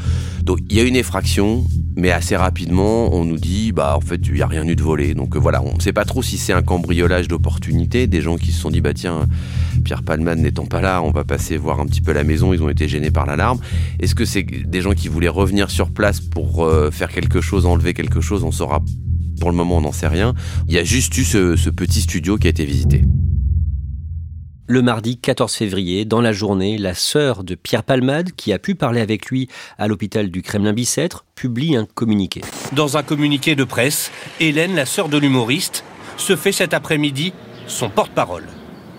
Donc 0.44 0.60
il 0.70 0.78
y 0.78 0.80
a 0.80 0.84
une 0.84 0.96
effraction, 0.96 1.66
mais 1.98 2.10
assez 2.10 2.38
rapidement, 2.38 3.13
on 3.13 3.25
nous 3.25 3.38
dit, 3.38 3.74
bah 3.74 3.98
en 3.98 4.00
fait, 4.00 4.22
il 4.28 4.36
n'y 4.36 4.42
a 4.42 4.48
rien 4.48 4.66
eu 4.66 4.78
de 4.78 4.82
volé. 4.82 5.13
Donc 5.13 5.36
euh, 5.36 5.39
voilà, 5.39 5.62
on 5.62 5.75
ne 5.75 5.82
sait 5.82 5.92
pas 5.92 6.06
trop 6.06 6.24
si 6.24 6.38
c'est 6.38 6.54
un 6.54 6.62
cambriolage 6.62 7.28
d'opportunité, 7.28 8.08
des 8.08 8.22
gens 8.22 8.38
qui 8.38 8.54
se 8.54 8.62
sont 8.62 8.70
dit, 8.70 8.80
bah 8.80 8.94
tiens, 8.94 9.28
Pierre 9.84 10.04
Palman 10.04 10.36
n'étant 10.36 10.68
pas 10.68 10.80
là, 10.80 11.01
on 11.04 11.12
va 11.12 11.25
passer 11.25 11.58
voir 11.58 11.82
un 11.82 11.86
petit 11.86 12.00
peu 12.00 12.13
la 12.13 12.24
maison, 12.24 12.54
ils 12.54 12.63
ont 12.63 12.70
été 12.70 12.88
gênés 12.88 13.12
par 13.12 13.25
l'alarme. 13.25 13.60
Est-ce 14.00 14.16
que 14.16 14.24
c'est 14.24 14.44
des 14.44 14.80
gens 14.80 14.94
qui 14.94 15.10
voulaient 15.10 15.28
revenir 15.28 15.70
sur 15.70 15.89
place 15.89 16.22
pour 16.22 16.63
euh, 16.63 16.92
faire 16.92 17.10
quelque 17.10 17.42
chose, 17.42 17.66
enlever 17.66 17.94
quelque 17.94 18.22
chose? 18.22 18.46
On 18.46 18.54
saura 18.54 18.82
pour 19.42 19.51
le 19.51 19.58
moment, 19.58 19.78
on 19.78 19.82
n'en 19.82 19.92
sait 19.92 20.08
rien. 20.08 20.34
Il 20.70 20.74
y 20.74 20.78
a 20.78 20.84
juste 20.86 21.18
eu 21.18 21.25
ce, 21.25 21.70
petit 21.70 22.01
studio 22.01 22.38
qui 22.38 22.48
a 22.48 22.50
été 22.51 22.63
visité. 22.63 23.04
Le 24.71 24.83
mardi 24.83 25.17
14 25.17 25.51
février, 25.51 26.05
dans 26.05 26.21
la 26.21 26.31
journée, 26.31 26.77
la 26.77 26.93
sœur 26.93 27.43
de 27.43 27.55
Pierre 27.55 27.81
Palmade, 27.81 28.33
qui 28.33 28.53
a 28.53 28.59
pu 28.59 28.75
parler 28.75 29.01
avec 29.01 29.25
lui 29.25 29.49
à 29.79 29.88
l'hôpital 29.88 30.29
du 30.29 30.43
Kremlin-Bicêtre, 30.43 31.25
publie 31.33 31.75
un 31.75 31.88
communiqué. 31.88 32.41
Dans 32.73 32.95
un 32.95 33.01
communiqué 33.01 33.55
de 33.55 33.63
presse, 33.63 34.11
Hélène, 34.39 34.75
la 34.75 34.85
sœur 34.85 35.09
de 35.09 35.17
l'humoriste, 35.17 35.83
se 36.17 36.35
fait 36.35 36.51
cet 36.51 36.75
après-midi 36.75 37.33
son 37.65 37.89
porte-parole. 37.89 38.45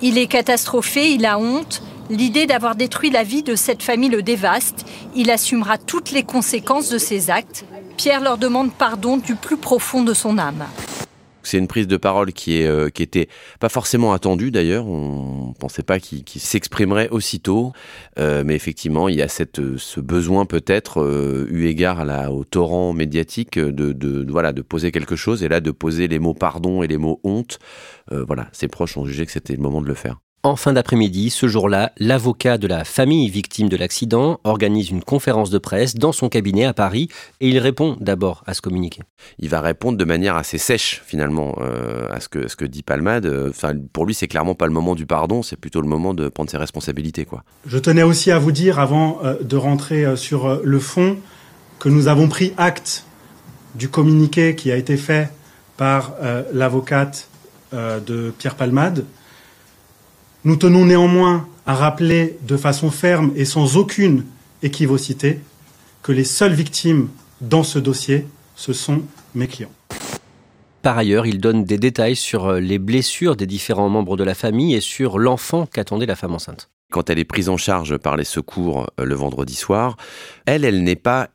Il 0.03 0.19
est 0.19 0.27
catastrophé, 0.27 1.13
il 1.13 1.25
a 1.25 1.39
honte. 1.39 1.85
L'idée 2.11 2.47
d'avoir 2.47 2.75
détruit 2.75 3.11
la 3.11 3.23
vie 3.23 3.45
de 3.45 3.55
cette 3.55 3.85
famille 3.85 4.11
le 4.11 4.23
dévaste. 4.23 4.85
Il 5.15 5.31
assumera 5.31 5.79
toutes 5.79 6.11
les 6.11 6.25
conséquences 6.25 6.89
de 6.89 6.99
ses 6.99 7.31
actes. 7.31 7.65
Pierre 7.97 8.23
leur 8.23 8.39
demande 8.39 8.73
pardon 8.73 9.19
du 9.19 9.37
plus 9.37 9.57
profond 9.57 10.03
de 10.03 10.15
son 10.15 10.37
âme. 10.37 10.65
C'est 11.51 11.59
une 11.59 11.67
prise 11.67 11.89
de 11.89 11.97
parole 11.97 12.33
qui, 12.33 12.63
est, 12.63 12.67
euh, 12.69 12.91
qui 12.91 13.03
était 13.03 13.29
pas 13.59 13.69
forcément 13.69 14.13
attendue 14.13 14.53
d'ailleurs. 14.53 14.87
On 14.87 15.53
pensait 15.59 15.83
pas 15.83 15.99
qu'il 15.99 16.23
s'exprimerait 16.29 17.09
aussitôt. 17.09 17.73
Euh, 18.21 18.45
mais 18.47 18.55
effectivement, 18.55 19.09
il 19.09 19.17
y 19.17 19.23
a 19.23 19.27
cette, 19.27 19.61
ce 19.77 19.99
besoin 19.99 20.47
peut-être, 20.47 21.03
euh, 21.03 21.49
eu 21.51 21.67
égard 21.67 22.07
au 22.33 22.45
torrent 22.45 22.93
médiatique, 22.93 23.59
de, 23.59 23.93
de, 23.93 24.31
voilà, 24.31 24.53
de 24.53 24.63
poser 24.63 24.93
quelque 24.93 25.17
chose. 25.17 25.43
Et 25.43 25.49
là, 25.49 25.59
de 25.59 25.73
poser 25.73 26.07
les 26.07 26.21
mots 26.21 26.35
pardon 26.35 26.85
et 26.85 26.87
les 26.87 26.99
mots 26.99 27.21
honte. 27.25 27.59
voilà, 28.13 28.49
ses 28.53 28.69
proches 28.69 28.97
ont 28.97 29.05
jugé 29.05 29.27
que 29.27 29.33
c'était 29.33 29.55
le 29.57 29.63
moment 29.63 29.83
de 29.83 29.89
le 29.89 29.95
faire. 29.95 30.21
En 30.43 30.57
fin 30.57 30.73
d'après-midi, 30.73 31.29
ce 31.29 31.49
jour-là, 31.49 31.93
l'avocat 31.99 32.57
de 32.57 32.67
la 32.67 32.85
famille 32.85 33.29
victime 33.29 33.69
de 33.69 33.77
l'accident 33.77 34.41
organise 34.43 34.89
une 34.89 35.05
conférence 35.05 35.51
de 35.51 35.59
presse 35.59 35.97
dans 35.97 36.13
son 36.13 36.31
cabinet 36.31 36.65
à 36.65 36.73
Paris 36.73 37.09
et 37.41 37.51
il 37.51 37.59
répond 37.59 37.99
d'abord 38.01 38.43
à 38.47 38.55
ce 38.55 38.63
communiqué. 38.63 39.03
Il 39.39 39.51
va 39.51 39.61
répondre 39.61 39.99
de 39.99 40.05
manière 40.07 40.37
assez 40.37 40.57
sèche 40.57 41.03
finalement 41.05 41.59
euh, 41.61 42.09
à 42.11 42.21
ce 42.21 42.31
que, 42.31 42.49
ce 42.49 42.57
que 42.57 42.65
dit 42.65 42.83
Palmade. 42.83 43.31
Enfin, 43.51 43.75
pour 43.93 44.07
lui, 44.07 44.15
c'est 44.15 44.29
clairement 44.29 44.55
pas 44.55 44.67
le 44.67 44.73
moment 44.73 44.95
du 44.95 45.05
pardon, 45.05 45.43
c'est 45.43 45.57
plutôt 45.57 45.83
le 45.83 45.89
moment 45.89 46.15
de 46.15 46.31
prendre 46.31 46.49
ses 46.49 46.57
responsabilités. 46.57 47.27
Quoi. 47.27 47.45
Je 47.67 47.77
tenais 47.77 48.03
aussi 48.03 48.31
à 48.31 48.39
vous 48.39 48.53
dire, 48.53 48.79
avant 48.79 49.19
euh, 49.23 49.35
de 49.43 49.57
rentrer 49.59 50.07
euh, 50.07 50.17
sur 50.17 50.63
le 50.65 50.79
fond, 50.79 51.19
que 51.79 51.91
nous 51.91 52.09
avons 52.09 52.29
pris 52.29 52.55
acte 52.57 53.05
du 53.75 53.91
communiqué 53.91 54.55
qui 54.55 54.73
a 54.73 54.77
été 54.77 54.97
fait 54.97 55.31
par 55.77 56.13
l'avocate 56.53 57.29
de 57.73 58.35
Pierre 58.37 58.55
Palmade 58.55 59.07
nous 60.45 60.57
tenons 60.57 60.87
néanmoins 60.87 61.47
à 61.67 61.75
rappeler 61.75 62.39
de 62.47 62.57
façon 62.57 62.91
ferme 62.91 63.33
et 63.37 63.45
sans 63.45 63.77
aucune 63.77 64.25
équivocité 64.63 65.41
que 66.03 66.13
les 66.13 66.25
seules 66.25 66.53
victimes 66.53 67.09
dans 67.41 67.63
ce 67.63 67.79
dossier, 67.79 68.27
ce 68.57 68.73
sont 68.73 69.03
mes 69.35 69.47
clients. 69.47 69.71
Par 70.83 70.97
ailleurs, 70.97 71.27
il 71.27 71.41
donne 71.41 71.65
des 71.65 71.77
détails 71.77 72.17
sur 72.17 72.47
euh, 72.47 72.61
les 72.61 72.79
blessures 72.79 73.37
des 73.37 73.47
différents 73.47 73.91
membres 73.91 74.17
de 74.17 74.25
la 74.25 74.35
famille 74.35 74.75
et 74.75 74.81
sur 74.81 75.19
l'enfant 75.19 75.67
qu'attendait 75.67 76.07
la 76.07 76.17
femme 76.17 76.35
enceinte. 76.35 76.71
Quand 76.91 77.11
elle 77.11 77.19
est 77.19 77.25
prise 77.25 77.51
en 77.51 77.59
charge 77.59 77.99
par 77.99 78.17
les 78.17 78.25
secours 78.25 78.87
euh, 78.99 79.05
le 79.05 79.15
vendredi 79.15 79.55
soir, 79.55 79.97
elle, 80.47 80.65
elle 80.65 80.83
n'est 80.83 80.97
pas 80.97 81.29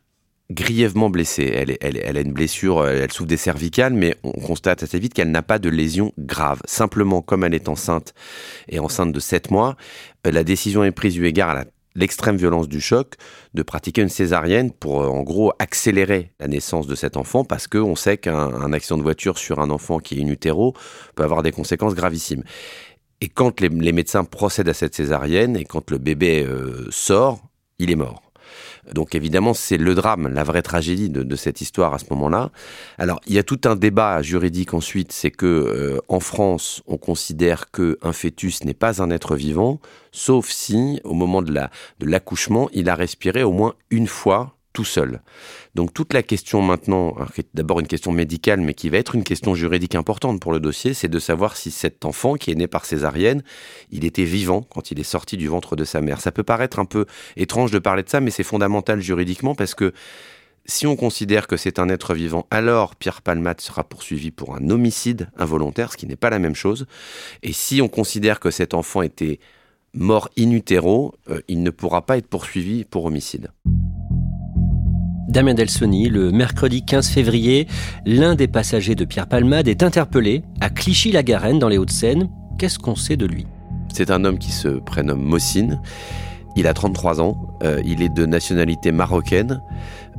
grièvement 0.52 1.10
blessée. 1.10 1.78
Elle, 1.82 2.18
a 2.18 2.22
une 2.22 2.34
blessure, 2.34 2.80
euh, 2.80 3.02
elle 3.04 3.12
souffre 3.12 3.28
des 3.28 3.38
cervicales, 3.38 3.94
mais 3.94 4.16
on 4.24 4.32
constate 4.32 4.84
assez 4.84 5.00
vite 5.00 5.14
qu'elle 5.14 5.32
n'a 5.32 5.42
pas 5.42 5.60
de 5.60 5.70
lésion 5.70 6.12
grave. 6.18 6.62
Simplement, 6.66 7.22
comme 7.22 7.44
elle 7.44 7.54
est 7.54 7.70
enceinte 7.70 8.14
et 8.70 8.80
enceinte 8.80 9.12
de 9.12 9.20
7 9.20 9.52
mois, 9.52 9.76
euh, 10.28 10.32
la 10.32 10.44
décision 10.44 10.84
est 10.84 10.92
prise 10.92 11.18
eu 11.18 11.26
égard 11.26 11.50
à 11.50 11.66
l'extrême 11.96 12.36
violence 12.36 12.68
du 12.68 12.82
choc 12.82 13.16
de 13.54 13.64
pratiquer 13.64 14.02
une 14.02 14.10
césarienne 14.10 14.72
pour 14.72 15.02
euh, 15.02 15.08
en 15.08 15.24
gros 15.24 15.52
accélérer 15.60 16.32
la 16.40 16.48
naissance 16.48 16.88
de 16.88 16.96
cet 16.96 17.18
enfant 17.18 17.44
parce 17.44 17.68
qu'on 17.68 17.96
sait 17.96 18.18
qu'un 18.18 18.74
accident 18.74 18.98
de 18.98 19.04
voiture 19.04 19.38
sur 19.38 19.60
un 19.60 19.70
enfant 19.70 20.00
qui 20.00 20.20
est 20.20 20.24
in 20.24 20.28
utero 20.28 20.74
peut 21.16 21.24
avoir 21.24 21.42
des 21.42 21.52
conséquences 21.52 21.96
gravissimes. 21.96 22.44
Et 23.22 23.30
quand 23.30 23.62
les, 23.62 23.70
médecins 23.70 24.26
procèdent 24.26 24.70
à 24.70 24.74
cette 24.74 24.94
césarienne 24.94 25.56
et 25.56 25.64
quand 25.64 25.90
le 25.90 25.98
bébé 25.98 26.46
sort, 26.90 27.42
il 27.80 27.90
est 27.90 27.96
mort. 27.96 28.25
Donc 28.94 29.16
évidemment, 29.16 29.54
c'est 29.54 29.78
le 29.78 29.96
drame, 29.96 30.28
la 30.28 30.44
vraie 30.44 30.62
tragédie 30.62 31.10
de, 31.10 31.36
cette 31.36 31.62
histoire 31.62 31.94
à 31.94 32.00
ce 32.00 32.06
moment-là. 32.12 32.52
Alors, 32.98 33.20
il 33.28 33.34
y 33.34 33.40
a 33.40 33.44
tout 33.44 33.60
un 33.66 33.76
débat 33.76 34.22
juridique 34.22 34.74
ensuite, 34.74 35.12
c'est 35.12 35.32
que 35.32 35.46
euh, 35.46 36.00
en 36.08 36.20
France, 36.20 36.82
on 36.88 36.98
considère 36.98 37.72
que 37.72 37.98
un 38.02 38.14
fœtus 38.14 38.64
n'est 38.64 38.74
pas 38.74 39.02
un 39.02 39.10
être 39.10 39.36
vivant, 39.36 39.80
sauf 40.12 40.50
si, 40.50 41.02
au 41.04 41.14
moment 41.14 41.42
de 41.42 41.54
l'accouchement, 42.02 42.70
il 42.74 42.90
a 42.90 42.96
respiré 42.96 43.44
au 43.44 43.52
moins 43.52 43.74
une 43.90 44.08
fois 44.08 44.55
tout 44.76 44.86
seul. 44.86 45.22
Donc 45.74 45.94
toute 45.94 46.14
la 46.14 46.22
question 46.22 46.62
maintenant, 46.62 47.16
d'abord 47.54 47.80
une 47.80 47.88
question 47.88 48.12
médicale, 48.12 48.60
mais 48.60 48.74
qui 48.74 48.90
va 48.90 48.98
être 48.98 49.16
une 49.16 49.24
question 49.24 49.56
juridique 49.56 49.96
importante 49.96 50.42
pour 50.42 50.52
le 50.52 50.60
dossier, 50.60 50.94
c'est 50.94 51.08
de 51.08 51.18
savoir 51.18 51.56
si 51.56 51.72
cet 51.72 52.04
enfant 52.04 52.36
qui 52.36 52.52
est 52.52 52.56
né 52.56 52.68
par 52.68 52.86
césarienne, 52.86 53.42
il 53.90 54.04
était 54.04 54.26
vivant 54.26 54.62
quand 54.62 54.92
il 54.92 55.00
est 55.00 55.04
sorti 55.04 55.38
du 55.38 55.48
ventre 55.48 55.78
de 55.78 55.86
sa 55.86 56.02
mère. 56.02 56.20
Ça 56.20 56.34
peut 56.34 56.44
paraître 56.44 56.78
un 56.78 56.86
peu 56.86 57.06
étrange 57.38 57.72
de 57.72 57.80
parler 57.80 58.04
de 58.04 58.10
ça, 58.10 58.20
mais 58.20 58.32
c'est 58.32 58.44
fondamental 58.44 59.02
juridiquement 59.02 59.56
parce 59.56 59.74
que 59.74 59.94
si 60.66 60.88
on 60.88 60.98
considère 60.98 61.48
que 61.48 61.56
c'est 61.56 61.80
un 61.80 61.88
être 61.88 62.14
vivant, 62.14 62.48
alors 62.52 62.96
Pierre 62.96 63.22
Palmat 63.22 63.56
sera 63.60 63.86
poursuivi 63.86 64.32
pour 64.32 64.56
un 64.56 64.70
homicide 64.70 65.30
involontaire, 65.38 65.94
ce 65.94 65.98
qui 65.98 66.06
n'est 66.06 66.16
pas 66.18 66.30
la 66.30 66.40
même 66.40 66.56
chose. 66.56 66.86
Et 67.44 67.54
si 67.54 67.82
on 67.82 67.88
considère 67.88 68.42
que 68.42 68.52
cet 68.52 68.74
enfant 68.74 69.04
était 69.04 69.40
mort 69.94 70.30
in 70.38 70.52
utero, 70.52 71.16
euh, 71.30 71.40
il 71.48 71.64
ne 71.64 71.70
pourra 71.70 72.06
pas 72.06 72.18
être 72.18 72.28
poursuivi 72.28 72.84
pour 72.84 73.06
homicide. 73.06 73.52
Damien 75.28 75.56
Delsoni, 75.56 76.08
le 76.08 76.32
mercredi 76.32 76.86
15 76.86 77.10
février, 77.10 77.68
l'un 78.06 78.36
des 78.36 78.48
passagers 78.48 78.96
de 78.96 79.06
Pierre 79.06 79.28
Palmade 79.28 79.68
est 79.68 79.82
interpellé 79.82 80.44
à 80.62 80.70
Clichy-la-Garenne 80.70 81.58
dans 81.58 81.68
les 81.68 81.78
Hauts-de-Seine. 81.78 82.30
Qu'est-ce 82.60 82.78
qu'on 82.78 82.96
sait 82.96 83.18
de 83.18 83.26
lui? 83.26 83.48
C'est 83.94 84.12
un 84.12 84.24
homme 84.24 84.38
qui 84.38 84.52
se 84.52 84.68
prénomme 84.68 85.24
Mossine. 85.24 85.82
Il 86.56 86.68
a 86.68 86.74
33 86.74 87.22
ans, 87.22 87.58
euh, 87.64 87.82
il 87.86 88.02
est 88.02 88.14
de 88.14 88.26
nationalité 88.26 88.92
marocaine. 88.92 89.62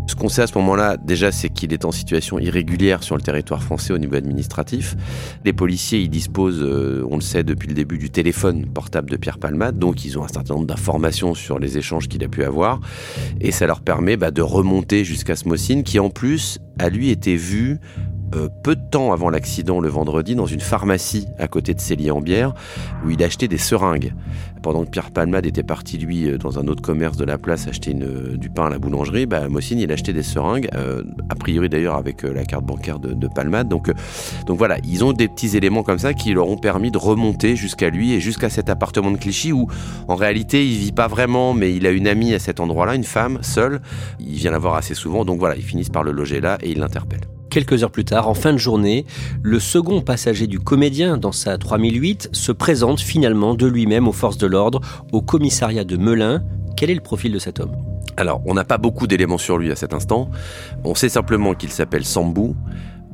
Ce 0.07 0.14
qu'on 0.14 0.29
sait 0.29 0.42
à 0.42 0.47
ce 0.47 0.57
moment-là, 0.59 0.97
déjà, 0.97 1.33
c'est 1.33 1.49
qu'il 1.49 1.73
est 1.73 1.85
en 1.85 1.90
situation 1.90 2.38
irrégulière 2.38 3.03
sur 3.03 3.16
le 3.16 3.23
territoire 3.23 3.62
français 3.62 3.92
au 3.92 3.99
niveau 3.99 4.14
administratif. 4.14 4.95
Les 5.45 5.53
policiers, 5.53 6.01
ils 6.01 6.09
disposent, 6.09 6.62
euh, 6.62 7.05
on 7.11 7.16
le 7.16 7.23
sait 7.23 7.42
depuis 7.42 7.69
le 7.69 7.75
début, 7.75 7.99
du 7.99 8.11
téléphone 8.11 8.66
portable 8.66 9.11
de 9.11 9.16
Pierre 9.16 9.38
Palmade, 9.38 9.79
donc 9.79 10.05
ils 10.05 10.19
ont 10.19 10.25
un 10.25 10.29
certain 10.29 10.55
nombre 10.55 10.66
d'informations 10.66 11.35
sur 11.35 11.59
les 11.59 11.77
échanges 11.77 12.09
qu'il 12.09 12.23
a 12.23 12.29
pu 12.29 12.45
avoir, 12.45 12.81
et 13.40 13.51
ça 13.51 13.66
leur 13.66 13.81
permet 13.81 14.16
bah, 14.16 14.31
de 14.31 14.42
remonter 14.42 15.05
jusqu'à 15.05 15.35
Smocine, 15.35 15.83
qui 15.83 15.99
en 15.99 16.11
plus 16.11 16.59
a 16.79 16.88
lui 16.88 17.11
été 17.11 17.37
vu 17.37 17.79
euh, 18.35 18.49
peu 18.62 18.75
de 18.75 18.81
temps 18.91 19.12
avant 19.12 19.31
l'accident 19.31 19.79
le 19.79 19.89
vendredi 19.89 20.35
dans 20.35 20.47
une 20.47 20.61
pharmacie 20.61 21.29
à 21.39 21.47
côté 21.47 21.75
de 21.75 21.81
Célie-en-Bière 21.81 22.55
où 23.05 23.11
il 23.11 23.23
achetait 23.23 23.47
des 23.47 23.59
seringues. 23.59 24.12
Pendant 24.62 24.85
que 24.85 24.91
Pierre 24.91 25.12
Palmade 25.12 25.47
était 25.47 25.62
parti 25.62 25.97
lui 25.97 26.29
euh, 26.29 26.37
dans 26.37 26.59
un 26.59 26.67
autre 26.67 26.83
commerce 26.83 27.17
de 27.17 27.25
la 27.25 27.39
place 27.39 27.69
acheter 27.69 27.93
une, 27.93 28.37
du 28.37 28.51
pain 28.51 28.67
à 28.67 28.71
la 28.71 28.79
boulangerie, 28.79 29.27
bah, 29.27 29.49
Mossine 29.49 29.79
il 29.79 29.93
achetait 29.93 30.12
des 30.12 30.25
seringues, 30.25 30.69
euh, 30.75 31.05
a 31.29 31.37
priori 31.37 31.69
d'ailleurs 31.69 31.95
avec 31.95 32.23
la 32.23 32.45
carte 32.45 32.65
bancaire 32.65 32.99
de, 32.99 33.12
de 33.12 33.29
Palmade. 33.29 33.69
Donc, 33.69 33.93
donc 34.47 34.59
voilà, 34.59 34.79
ils 34.85 35.05
ont 35.05 35.12
des 35.12 35.29
petits 35.29 35.57
éléments 35.57 35.85
comme 35.85 36.01
ça 36.01 36.12
qui 36.12 36.33
leur 36.33 36.49
ont 36.49 36.59
permis 36.59 36.91
de 36.91 36.99
remonter 36.99 37.55
jusqu'à 37.55 37.91
lui 37.91 38.12
et 38.12 38.21
jusqu'à 38.21 38.51
cet 38.51 38.69
appartement 38.69 39.12
de 39.12 39.19
Clichy 39.19 39.53
où 39.53 39.69
en 40.09 40.17
réalité 40.17 40.67
il 40.67 40.79
vit 40.79 40.93
pas 40.93 41.07
vraiment 41.07 41.55
mais 41.55 41.75
il 41.75 41.87
a 41.87 41.91
une 41.91 42.09
amie 42.09 42.35
à 42.35 42.41
cet 42.41 42.59
endroit-là, 42.59 42.97
une 42.97 43.05
femme 43.05 43.39
seule. 43.43 43.81
Il 44.19 44.35
vient 44.35 44.51
la 44.51 44.59
voir 44.59 44.75
assez 44.75 44.95
souvent 44.95 45.25
donc 45.25 45.39
voilà, 45.39 45.55
ils 45.55 45.62
finissent 45.62 45.91
par 45.91 46.03
le 46.03 46.11
loger 46.11 46.41
là 46.41 46.59
et 46.61 46.73
ils 46.73 46.79
l'interpellent. 46.79 47.36
Quelques 47.57 47.83
heures 47.83 47.90
plus 47.90 48.05
tard, 48.05 48.29
en 48.29 48.35
fin 48.35 48.53
de 48.53 48.59
journée, 48.59 49.07
le 49.42 49.59
second 49.59 50.03
passager 50.03 50.47
du 50.47 50.61
comédien 50.61 51.16
dans 51.16 51.33
sa 51.33 51.57
3008 51.57 52.29
se 52.33 52.53
présente 52.53 53.01
finalement 53.01 53.55
de 53.55 53.66
lui-même 53.66 54.07
aux 54.07 54.12
forces 54.12 54.37
de 54.37 54.47
l'ordre 54.47 54.83
au 55.11 55.23
commissariat 55.23 55.85
de 55.85 55.97
Melun. 55.97 56.45
Quel 56.77 56.90
est 56.90 56.95
le 56.95 57.01
profil 57.01 57.33
de 57.33 57.38
cet 57.38 57.59
homme? 57.59 57.75
Alors, 58.19 58.42
on 58.45 58.53
n'a 58.53 58.64
pas 58.64 58.77
beaucoup 58.77 59.07
d'éléments 59.07 59.38
sur 59.38 59.57
lui 59.57 59.73
à 59.73 59.75
cet 59.75 59.95
instant. 59.95 60.29
On 60.85 60.95
sait 60.95 61.09
simplement 61.09 61.55
qu'il 61.55 61.71
s'appelle 61.71 62.05
Sambou, 62.05 62.55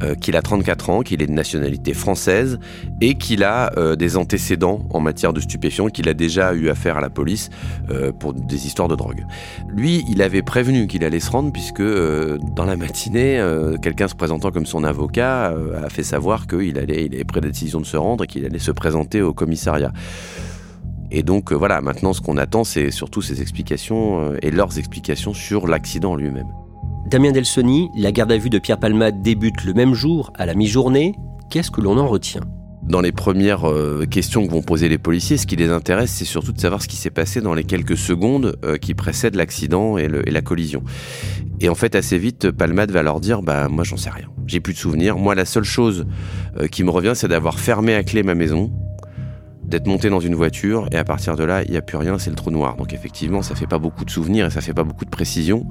euh, 0.02 0.14
qu'il 0.14 0.36
a 0.36 0.42
34 0.42 0.90
ans, 0.90 1.02
qu'il 1.02 1.22
est 1.22 1.26
de 1.26 1.32
nationalité 1.32 1.94
française 1.94 2.58
et 3.00 3.14
qu'il 3.14 3.44
a 3.44 3.72
euh, 3.76 3.96
des 3.96 4.16
antécédents 4.16 4.86
en 4.90 5.00
matière 5.00 5.32
de 5.32 5.40
stupéfiants, 5.40 5.88
qu'il 5.88 6.08
a 6.08 6.14
déjà 6.14 6.54
eu 6.54 6.68
affaire 6.68 6.96
à 6.96 7.00
la 7.00 7.10
police 7.10 7.50
euh, 7.90 8.12
pour 8.12 8.32
des 8.32 8.66
histoires 8.66 8.88
de 8.88 8.96
drogue. 8.96 9.24
Lui, 9.68 10.04
il 10.08 10.22
avait 10.22 10.42
prévenu 10.42 10.86
qu'il 10.86 11.04
allait 11.04 11.20
se 11.20 11.30
rendre 11.30 11.52
puisque 11.52 11.82
dans 11.82 12.64
la 12.64 12.76
matinée, 12.76 13.42
quelqu'un 13.82 14.08
se 14.08 14.14
présentant 14.14 14.50
comme 14.50 14.66
son 14.66 14.84
avocat 14.84 15.54
a 15.82 15.88
fait 15.88 16.02
savoir 16.02 16.46
qu'il 16.46 16.78
allait, 16.78 17.06
il 17.06 17.14
avait 17.14 17.24
pris 17.24 17.40
la 17.40 17.48
décision 17.48 17.80
de 17.80 17.86
se 17.86 17.96
rendre 17.96 18.24
et 18.24 18.26
qu'il 18.26 18.44
allait 18.44 18.58
se 18.58 18.70
présenter 18.70 19.22
au 19.22 19.32
commissariat. 19.32 19.92
Et 21.10 21.22
donc 21.22 21.52
voilà, 21.52 21.80
maintenant 21.80 22.12
ce 22.12 22.20
qu'on 22.20 22.36
attend, 22.36 22.64
c'est 22.64 22.90
surtout 22.90 23.22
ces 23.22 23.40
explications 23.40 24.34
et 24.42 24.50
leurs 24.50 24.78
explications 24.78 25.34
sur 25.34 25.66
l'accident 25.66 26.16
lui-même. 26.16 26.48
Damien 27.12 27.31
Delsoni, 27.31 27.90
la 27.94 28.11
garde 28.11 28.33
à 28.33 28.38
vue 28.38 28.48
de 28.48 28.59
Pierre 28.59 28.79
Palmade 28.79 29.20
débute 29.20 29.64
le 29.64 29.75
même 29.75 29.92
jour, 29.92 30.33
à 30.35 30.46
la 30.46 30.55
mi-journée. 30.55 31.14
Qu'est-ce 31.51 31.70
que 31.70 31.83
l'on 31.83 31.98
en 31.98 32.09
retient? 32.09 32.40
Dans 32.85 33.03
les 33.03 33.12
premières 33.12 33.68
euh, 33.68 34.07
questions 34.11 34.46
que 34.46 34.51
vont 34.51 34.62
poser 34.62 34.88
les 34.88 34.96
policiers, 34.96 35.37
ce 35.37 35.46
qui 35.46 35.57
les 35.57 35.68
intéresse, 35.68 36.11
c'est 36.11 36.25
surtout 36.25 36.53
de 36.53 36.59
savoir 36.59 36.81
ce 36.81 36.88
qui 36.88 36.96
s'est 36.96 37.11
passé 37.11 37.42
dans 37.42 37.53
les 37.53 37.64
quelques 37.64 37.98
secondes 37.98 38.57
euh, 38.64 38.79
qui 38.79 38.94
précèdent 38.94 39.35
l'accident 39.35 39.98
et, 39.98 40.09
la 40.09 40.40
collision. 40.40 40.85
Et 41.61 41.68
en 41.68 41.75
fait, 41.75 41.96
assez 41.96 42.16
vite, 42.16 42.51
Palmade 42.51 42.90
va 42.92 43.03
leur 43.03 43.20
dire, 43.20 43.42
bah 43.42 43.68
moi 43.68 43.85
j'en 43.85 43.98
sais 43.98 44.09
rien, 44.09 44.29
j'ai 44.46 44.61
plus 44.61 44.72
de 44.72 44.79
souvenirs. 44.79 45.18
Moi, 45.18 45.35
la 45.35 45.44
seule 45.44 45.64
chose 45.64 46.07
euh, 46.59 46.66
qui 46.66 46.83
me 46.83 46.90
revient, 46.90 47.12
c'est 47.14 47.29
d'avoir 47.29 47.61
fermé 47.61 47.94
à 47.94 48.05
clé 48.05 48.22
ma 48.22 48.35
maison, 48.35 48.72
d'être 49.64 49.87
monté 49.87 50.09
dans 50.09 50.20
une 50.20 50.35
voiture, 50.35 50.88
et 50.92 50.96
à 50.96 51.05
partir 51.05 51.37
de 51.37 51.44
là, 51.44 51.62
il 51.62 51.72
n'y 51.72 51.77
a 51.77 51.83
plus 51.83 51.98
rien, 51.98 52.18
c'est 52.18 52.31
le 52.31 52.37
trou 52.37 52.51
noir. 52.51 52.77
Donc 52.77 52.94
effectivement, 52.94 53.42
ça 53.42 53.55
fait 53.55 53.66
pas 53.66 53.79
beaucoup 53.79 54.07
de 54.07 54.11
souvenirs 54.11 54.46
et 54.46 54.51
ça 54.51 54.62
fait 54.62 54.72
pas 54.72 54.85
beaucoup 54.85 55.05
de 55.05 55.11
précision. 55.11 55.66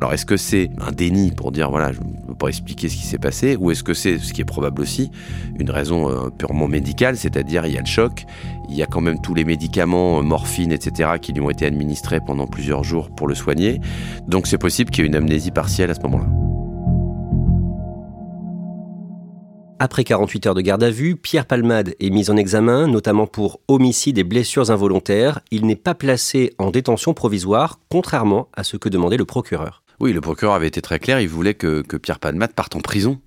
Alors 0.00 0.12
est-ce 0.14 0.26
que 0.26 0.36
c'est 0.36 0.70
un 0.80 0.92
déni 0.92 1.32
pour 1.32 1.50
dire 1.50 1.70
voilà, 1.70 1.90
je 1.92 1.98
ne 1.98 2.26
peux 2.28 2.34
pas 2.34 2.48
expliquer 2.48 2.88
ce 2.88 2.94
qui 2.94 3.04
s'est 3.04 3.18
passé, 3.18 3.56
ou 3.56 3.72
est-ce 3.72 3.82
que 3.82 3.94
c'est, 3.94 4.18
ce 4.18 4.32
qui 4.32 4.40
est 4.40 4.44
probable 4.44 4.80
aussi, 4.80 5.10
une 5.58 5.70
raison 5.70 6.08
euh, 6.08 6.30
purement 6.30 6.68
médicale, 6.68 7.16
c'est-à-dire 7.16 7.66
il 7.66 7.74
y 7.74 7.78
a 7.78 7.80
le 7.80 7.86
choc, 7.86 8.24
il 8.68 8.76
y 8.76 8.82
a 8.82 8.86
quand 8.86 9.00
même 9.00 9.20
tous 9.20 9.34
les 9.34 9.44
médicaments, 9.44 10.20
euh, 10.20 10.22
morphine, 10.22 10.70
etc., 10.70 11.10
qui 11.20 11.32
lui 11.32 11.40
ont 11.40 11.50
été 11.50 11.66
administrés 11.66 12.20
pendant 12.20 12.46
plusieurs 12.46 12.84
jours 12.84 13.10
pour 13.10 13.26
le 13.26 13.34
soigner, 13.34 13.80
donc 14.28 14.46
c'est 14.46 14.58
possible 14.58 14.90
qu'il 14.92 15.02
y 15.02 15.06
ait 15.06 15.10
une 15.10 15.16
amnésie 15.16 15.50
partielle 15.50 15.90
à 15.90 15.94
ce 15.94 16.00
moment-là. 16.02 16.28
Après 19.80 20.02
48 20.04 20.46
heures 20.46 20.54
de 20.54 20.60
garde 20.60 20.82
à 20.82 20.90
vue, 20.90 21.16
Pierre 21.16 21.46
Palmade 21.46 21.94
est 22.00 22.10
mis 22.10 22.30
en 22.30 22.36
examen, 22.36 22.88
notamment 22.88 23.28
pour 23.28 23.60
homicide 23.68 24.18
et 24.18 24.24
blessures 24.24 24.72
involontaires. 24.72 25.40
Il 25.52 25.66
n'est 25.66 25.76
pas 25.76 25.94
placé 25.94 26.52
en 26.58 26.72
détention 26.72 27.14
provisoire, 27.14 27.78
contrairement 27.88 28.48
à 28.54 28.64
ce 28.64 28.76
que 28.76 28.88
demandait 28.88 29.16
le 29.16 29.24
procureur. 29.24 29.84
Oui, 30.00 30.12
le 30.12 30.20
procureur 30.20 30.54
avait 30.54 30.68
été 30.68 30.80
très 30.80 31.00
clair, 31.00 31.20
il 31.20 31.28
voulait 31.28 31.54
que, 31.54 31.82
Pierre 31.96 32.20
Palmade 32.20 32.52
parte 32.52 32.76
en 32.76 32.80
prison 32.80 33.20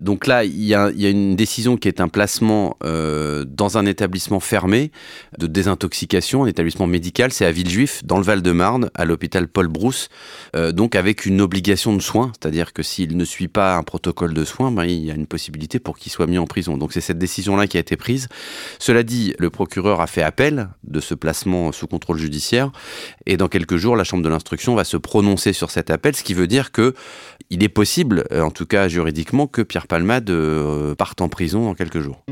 donc 0.00 0.26
là, 0.26 0.44
il 0.44 0.64
y 0.64 0.74
a, 0.74 0.90
une 0.90 1.36
décision 1.36 1.76
qui 1.76 1.88
est 1.88 2.00
un 2.00 2.08
placement 2.08 2.76
euh, 2.84 3.44
dans 3.46 3.78
un 3.78 3.86
établissement 3.86 4.40
fermé 4.40 4.90
de 5.38 5.46
désintoxication, 5.46 6.44
un 6.44 6.46
établissement 6.46 6.86
médical, 6.86 7.32
c'est 7.32 7.44
à 7.44 7.52
Villejuif, 7.52 8.04
dans 8.04 8.18
le 8.18 8.24
Val-de-Marne, 8.24 8.90
à 8.94 9.04
l'hôpital 9.04 9.48
Paul 9.48 9.68
Brousse, 9.68 10.08
euh, 10.54 10.72
donc 10.72 10.94
avec 10.94 11.26
une 11.26 11.40
obligation 11.40 11.94
de 11.94 12.02
soins, 12.02 12.32
c'est-à-dire 12.40 12.72
que 12.72 12.82
s'il 12.82 13.16
ne 13.16 13.24
suit 13.24 13.48
pas 13.48 13.76
un 13.76 13.82
protocole 13.82 14.34
de 14.34 14.44
soins, 14.44 14.70
ben, 14.70 14.84
il 14.84 15.04
y 15.04 15.10
a 15.10 15.14
une 15.14 15.26
possibilité 15.26 15.78
pour 15.78 15.98
qu'il 15.98 16.12
soit 16.12 16.26
mis 16.26 16.38
en 16.38 16.46
prison. 16.46 16.76
Donc 16.76 16.92
c'est 16.92 17.00
cette 17.00 17.18
décision-là 17.18 17.66
qui 17.66 17.76
a 17.76 17.80
été 17.80 17.96
prise. 17.96 18.28
Cela 18.78 19.02
dit, 19.02 19.34
le 19.38 19.50
procureur 19.50 20.00
a 20.00 20.06
fait 20.06 20.22
appel 20.22 20.68
de 20.84 21.00
ce 21.00 21.14
placement 21.14 21.72
sous 21.72 21.86
contrôle 21.86 22.18
judiciaire, 22.18 22.70
et 23.26 23.36
dans 23.36 23.48
quelques 23.48 23.76
jours, 23.76 23.96
la 23.96 24.04
Chambre 24.04 24.22
de 24.22 24.28
l'instruction 24.28 24.74
va 24.74 24.84
se 24.84 24.96
prononcer 24.96 25.52
sur 25.52 25.70
cet 25.70 25.90
appel, 25.90 26.14
ce 26.14 26.22
qui 26.22 26.34
veut 26.34 26.46
dire 26.46 26.72
que 26.72 26.94
il 27.50 27.62
est 27.62 27.68
possible, 27.68 28.24
en 28.32 28.50
tout 28.50 28.66
cas 28.66 28.88
juridiquement, 28.88 29.46
que 29.50 29.62
Pierre 29.62 29.86
Palmade 29.86 30.30
euh, 30.30 30.94
parte 30.94 31.20
en 31.20 31.28
prison 31.28 31.64
dans 31.64 31.74
quelques 31.74 32.00
jours. 32.00 32.22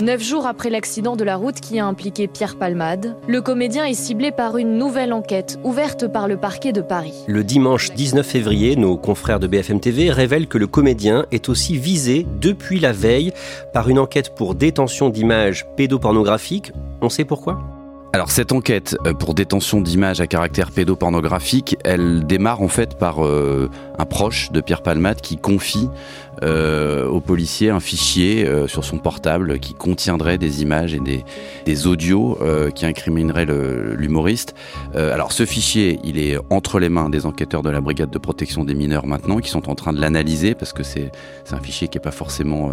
Neuf 0.00 0.22
jours 0.22 0.46
après 0.46 0.70
l'accident 0.70 1.16
de 1.16 1.24
la 1.24 1.34
route 1.34 1.60
qui 1.60 1.80
a 1.80 1.84
impliqué 1.84 2.28
Pierre 2.28 2.56
Palmade, 2.56 3.16
le 3.26 3.42
comédien 3.42 3.84
est 3.84 3.94
ciblé 3.94 4.30
par 4.30 4.56
une 4.56 4.78
nouvelle 4.78 5.12
enquête 5.12 5.58
ouverte 5.64 6.06
par 6.06 6.28
le 6.28 6.36
parquet 6.36 6.72
de 6.72 6.80
Paris. 6.82 7.14
Le 7.26 7.42
dimanche 7.42 7.90
19 7.90 8.24
février, 8.24 8.76
nos 8.76 8.96
confrères 8.96 9.40
de 9.40 9.48
BFM 9.48 9.80
TV 9.80 10.12
révèlent 10.12 10.46
que 10.46 10.58
le 10.58 10.68
comédien 10.68 11.26
est 11.32 11.48
aussi 11.48 11.76
visé 11.76 12.26
depuis 12.40 12.78
la 12.78 12.92
veille 12.92 13.32
par 13.72 13.88
une 13.88 13.98
enquête 13.98 14.36
pour 14.36 14.54
détention 14.54 15.08
d'images 15.08 15.66
pédopornographiques. 15.76 16.72
On 17.02 17.08
sait 17.08 17.24
pourquoi? 17.24 17.77
Alors 18.14 18.30
cette 18.30 18.52
enquête 18.52 18.96
euh, 19.06 19.12
pour 19.12 19.34
détention 19.34 19.82
d'images 19.82 20.20
à 20.20 20.26
caractère 20.26 20.70
pédopornographique, 20.70 21.76
elle 21.84 22.26
démarre 22.26 22.62
en 22.62 22.68
fait 22.68 22.98
par 22.98 23.24
euh, 23.24 23.68
un 23.98 24.06
proche 24.06 24.50
de 24.50 24.62
Pierre 24.62 24.82
Palmade 24.82 25.20
qui 25.20 25.36
confie 25.36 25.88
euh, 26.42 27.06
au 27.06 27.20
policier 27.20 27.68
un 27.68 27.80
fichier 27.80 28.46
euh, 28.46 28.68
sur 28.68 28.84
son 28.84 28.98
portable 28.98 29.58
qui 29.58 29.74
contiendrait 29.74 30.38
des 30.38 30.62
images 30.62 30.94
et 30.94 31.00
des, 31.00 31.24
des 31.66 31.86
audios 31.86 32.38
qui 32.74 32.86
incrimineraient 32.86 33.46
l'humoriste. 33.96 34.54
alors 34.94 35.32
ce 35.32 35.44
fichier, 35.44 35.98
il 36.04 36.18
est 36.18 36.38
entre 36.50 36.78
les 36.78 36.88
mains 36.88 37.10
des 37.10 37.26
enquêteurs 37.26 37.62
de 37.62 37.70
la 37.70 37.80
brigade 37.80 38.10
de 38.10 38.18
protection 38.18 38.64
des 38.64 38.74
mineurs 38.74 39.06
maintenant, 39.06 39.38
qui 39.38 39.50
sont 39.50 39.68
en 39.68 39.74
train 39.74 39.92
de 39.92 40.00
l'analyser 40.00 40.54
parce 40.54 40.72
que 40.72 40.82
c'est 40.82 41.10
un 41.50 41.60
fichier 41.60 41.88
qui 41.88 41.98
est 41.98 42.02
pas 42.02 42.10
forcément 42.10 42.70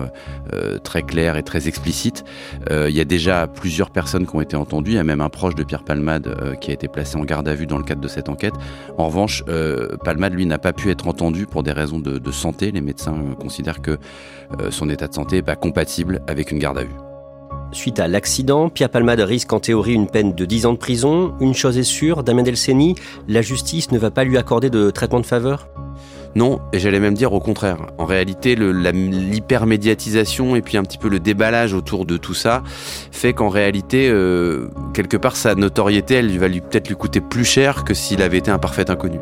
très 0.84 1.02
clair 1.02 1.38
et 1.38 1.44
très 1.44 1.68
explicite. 1.68 2.24
il 2.70 2.96
y 2.96 3.02
a 3.02 3.06
déjà 3.06 3.48
plusieurs 3.48 3.90
personnes 3.90 4.26
qui 4.28 4.36
ont 4.36 4.42
été 4.42 4.56
entendues, 4.56 4.94
y 4.94 4.98
a 4.98 5.04
même 5.04 5.22
proche 5.30 5.56
de 5.56 5.64
Pierre 5.64 5.84
Palmade 5.84 6.58
qui 6.60 6.72
a 6.72 6.74
été 6.74 6.88
placé 6.88 7.18
en 7.18 7.24
garde 7.24 7.48
à 7.48 7.56
vue 7.56 7.68
dans 7.68 7.78
le 7.78 7.84
cadre 7.84 8.02
de 8.02 8.08
cette 8.08 8.30
enquête. 8.30 8.54
En 8.98 9.08
revanche, 9.08 9.44
Palmade, 10.04 10.34
lui, 10.34 10.46
n'a 10.46 10.58
pas 10.58 10.74
pu 10.74 10.90
être 10.92 11.08
entendu 11.08 11.46
pour 11.46 11.64
des 11.64 11.72
raisons 11.72 12.00
de, 12.00 12.18
de 12.18 12.32
santé. 12.32 12.72
Les 12.72 12.82
médecins 12.82 13.16
considère 13.40 13.82
que 13.82 13.98
euh, 14.60 14.72
son 14.72 14.90
état 14.90 15.08
de 15.08 15.14
santé 15.14 15.38
n'est 15.38 15.42
pas 15.42 15.56
compatible 15.56 16.22
avec 16.28 16.52
une 16.52 16.60
garde 16.60 16.78
à 16.78 16.84
vue. 16.84 16.96
Suite 17.72 18.00
à 18.00 18.08
l'accident, 18.08 18.70
Pierre 18.70 18.90
Palmade 18.90 19.20
risque 19.20 19.52
en 19.52 19.60
théorie 19.60 19.94
une 19.94 20.08
peine 20.08 20.34
de 20.34 20.46
10 20.46 20.66
ans 20.68 20.74
de 20.74 20.78
prison. 20.78 21.34
Une 21.42 21.54
chose 21.54 21.78
est 21.78 21.84
sûre, 21.84 22.24
Damien 22.24 22.44
Delceni, 22.44 22.96
la 23.28 23.42
justice 23.42 23.92
ne 23.92 23.98
va 23.98 24.12
pas 24.12 24.24
lui 24.24 24.38
accorder 24.38 24.70
de 24.70 24.92
traitement 24.92 25.20
de 25.20 25.26
faveur? 25.26 25.68
Non, 26.36 26.60
et 26.74 26.80
j'allais 26.80 27.00
même 27.00 27.14
dire 27.14 27.32
au 27.32 27.40
contraire. 27.40 27.78
En 27.98 28.06
réalité, 28.06 28.56
l'hypermédiatisation 28.56 30.58
et 30.58 30.62
puis 30.62 30.78
un 30.78 30.84
petit 30.84 30.98
peu 30.98 31.08
le 31.08 31.22
déballage 31.22 31.74
autour 31.74 32.06
de 32.06 32.18
tout 32.18 32.34
ça 32.34 32.62
fait 33.12 33.34
qu'en 33.34 33.48
réalité, 33.48 34.10
euh, 34.10 34.68
quelque 34.94 35.16
part, 35.16 35.38
sa 35.38 35.56
notoriété, 35.56 36.16
elle 36.16 36.38
va 36.38 36.50
peut-être 36.50 36.90
lui 36.90 36.96
coûter 36.96 37.22
plus 37.22 37.46
cher 37.46 37.86
que 37.86 37.94
s'il 37.94 38.22
avait 38.22 38.38
été 38.38 38.52
un 38.52 38.60
parfait 38.60 38.90
inconnu. 38.90 39.20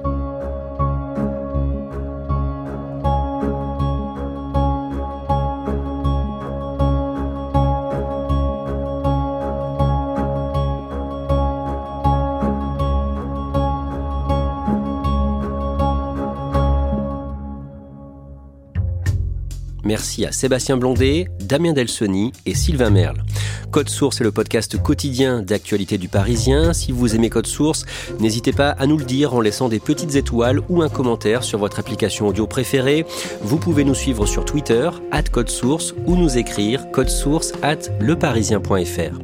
Merci 20.04 20.26
à 20.26 20.34
Sébastien 20.34 20.76
Blondet, 20.76 21.30
Damien 21.40 21.72
Delsoni 21.72 22.34
et 22.46 22.56
Sylvain 22.56 22.90
Merle. 22.90 23.24
Code 23.72 23.88
Source 23.88 24.20
est 24.20 24.26
le 24.26 24.34
podcast 24.34 24.78
quotidien 24.78 25.42
d'actualité 25.42 25.98
du 25.98 26.10
Parisien. 26.10 26.74
Si 26.74 26.92
vous 26.92 27.16
aimez 27.16 27.30
Code 27.30 27.48
Source, 27.48 27.86
n'hésitez 28.20 28.52
pas 28.52 28.72
à 28.72 28.86
nous 28.86 28.98
le 28.98 29.06
dire 29.06 29.34
en 29.34 29.40
laissant 29.40 29.70
des 29.70 29.80
petites 29.80 30.16
étoiles 30.16 30.60
ou 30.68 30.82
un 30.82 30.90
commentaire 30.90 31.46
sur 31.46 31.58
votre 31.58 31.80
application 31.80 32.28
audio 32.28 32.48
préférée. 32.48 33.06
Vous 33.44 33.56
pouvez 33.56 33.86
nous 33.86 33.96
suivre 33.96 34.26
sur 34.26 34.44
Twitter, 34.44 34.90
at 35.12 35.24
Code 35.24 35.50
Source, 35.50 35.96
ou 36.06 36.18
nous 36.18 36.38
écrire 36.38 36.86
source 37.08 37.54
at 37.62 37.90
leparisien.fr. 38.02 39.20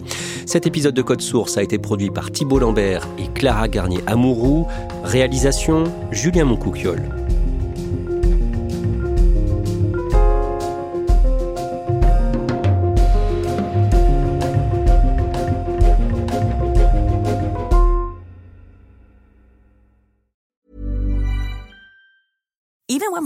Cet 0.45 0.65
épisode 0.65 0.95
de 0.95 1.01
Code 1.01 1.21
Source 1.21 1.57
a 1.57 1.61
été 1.61 1.77
produit 1.77 2.09
par 2.09 2.31
Thibault 2.31 2.59
Lambert 2.59 3.05
et 3.17 3.27
Clara 3.33 3.67
Garnier-Amouroux. 3.67 4.65
Réalisation, 5.03 5.83
Julien 6.13 6.45
Moncouquiole. 6.45 7.28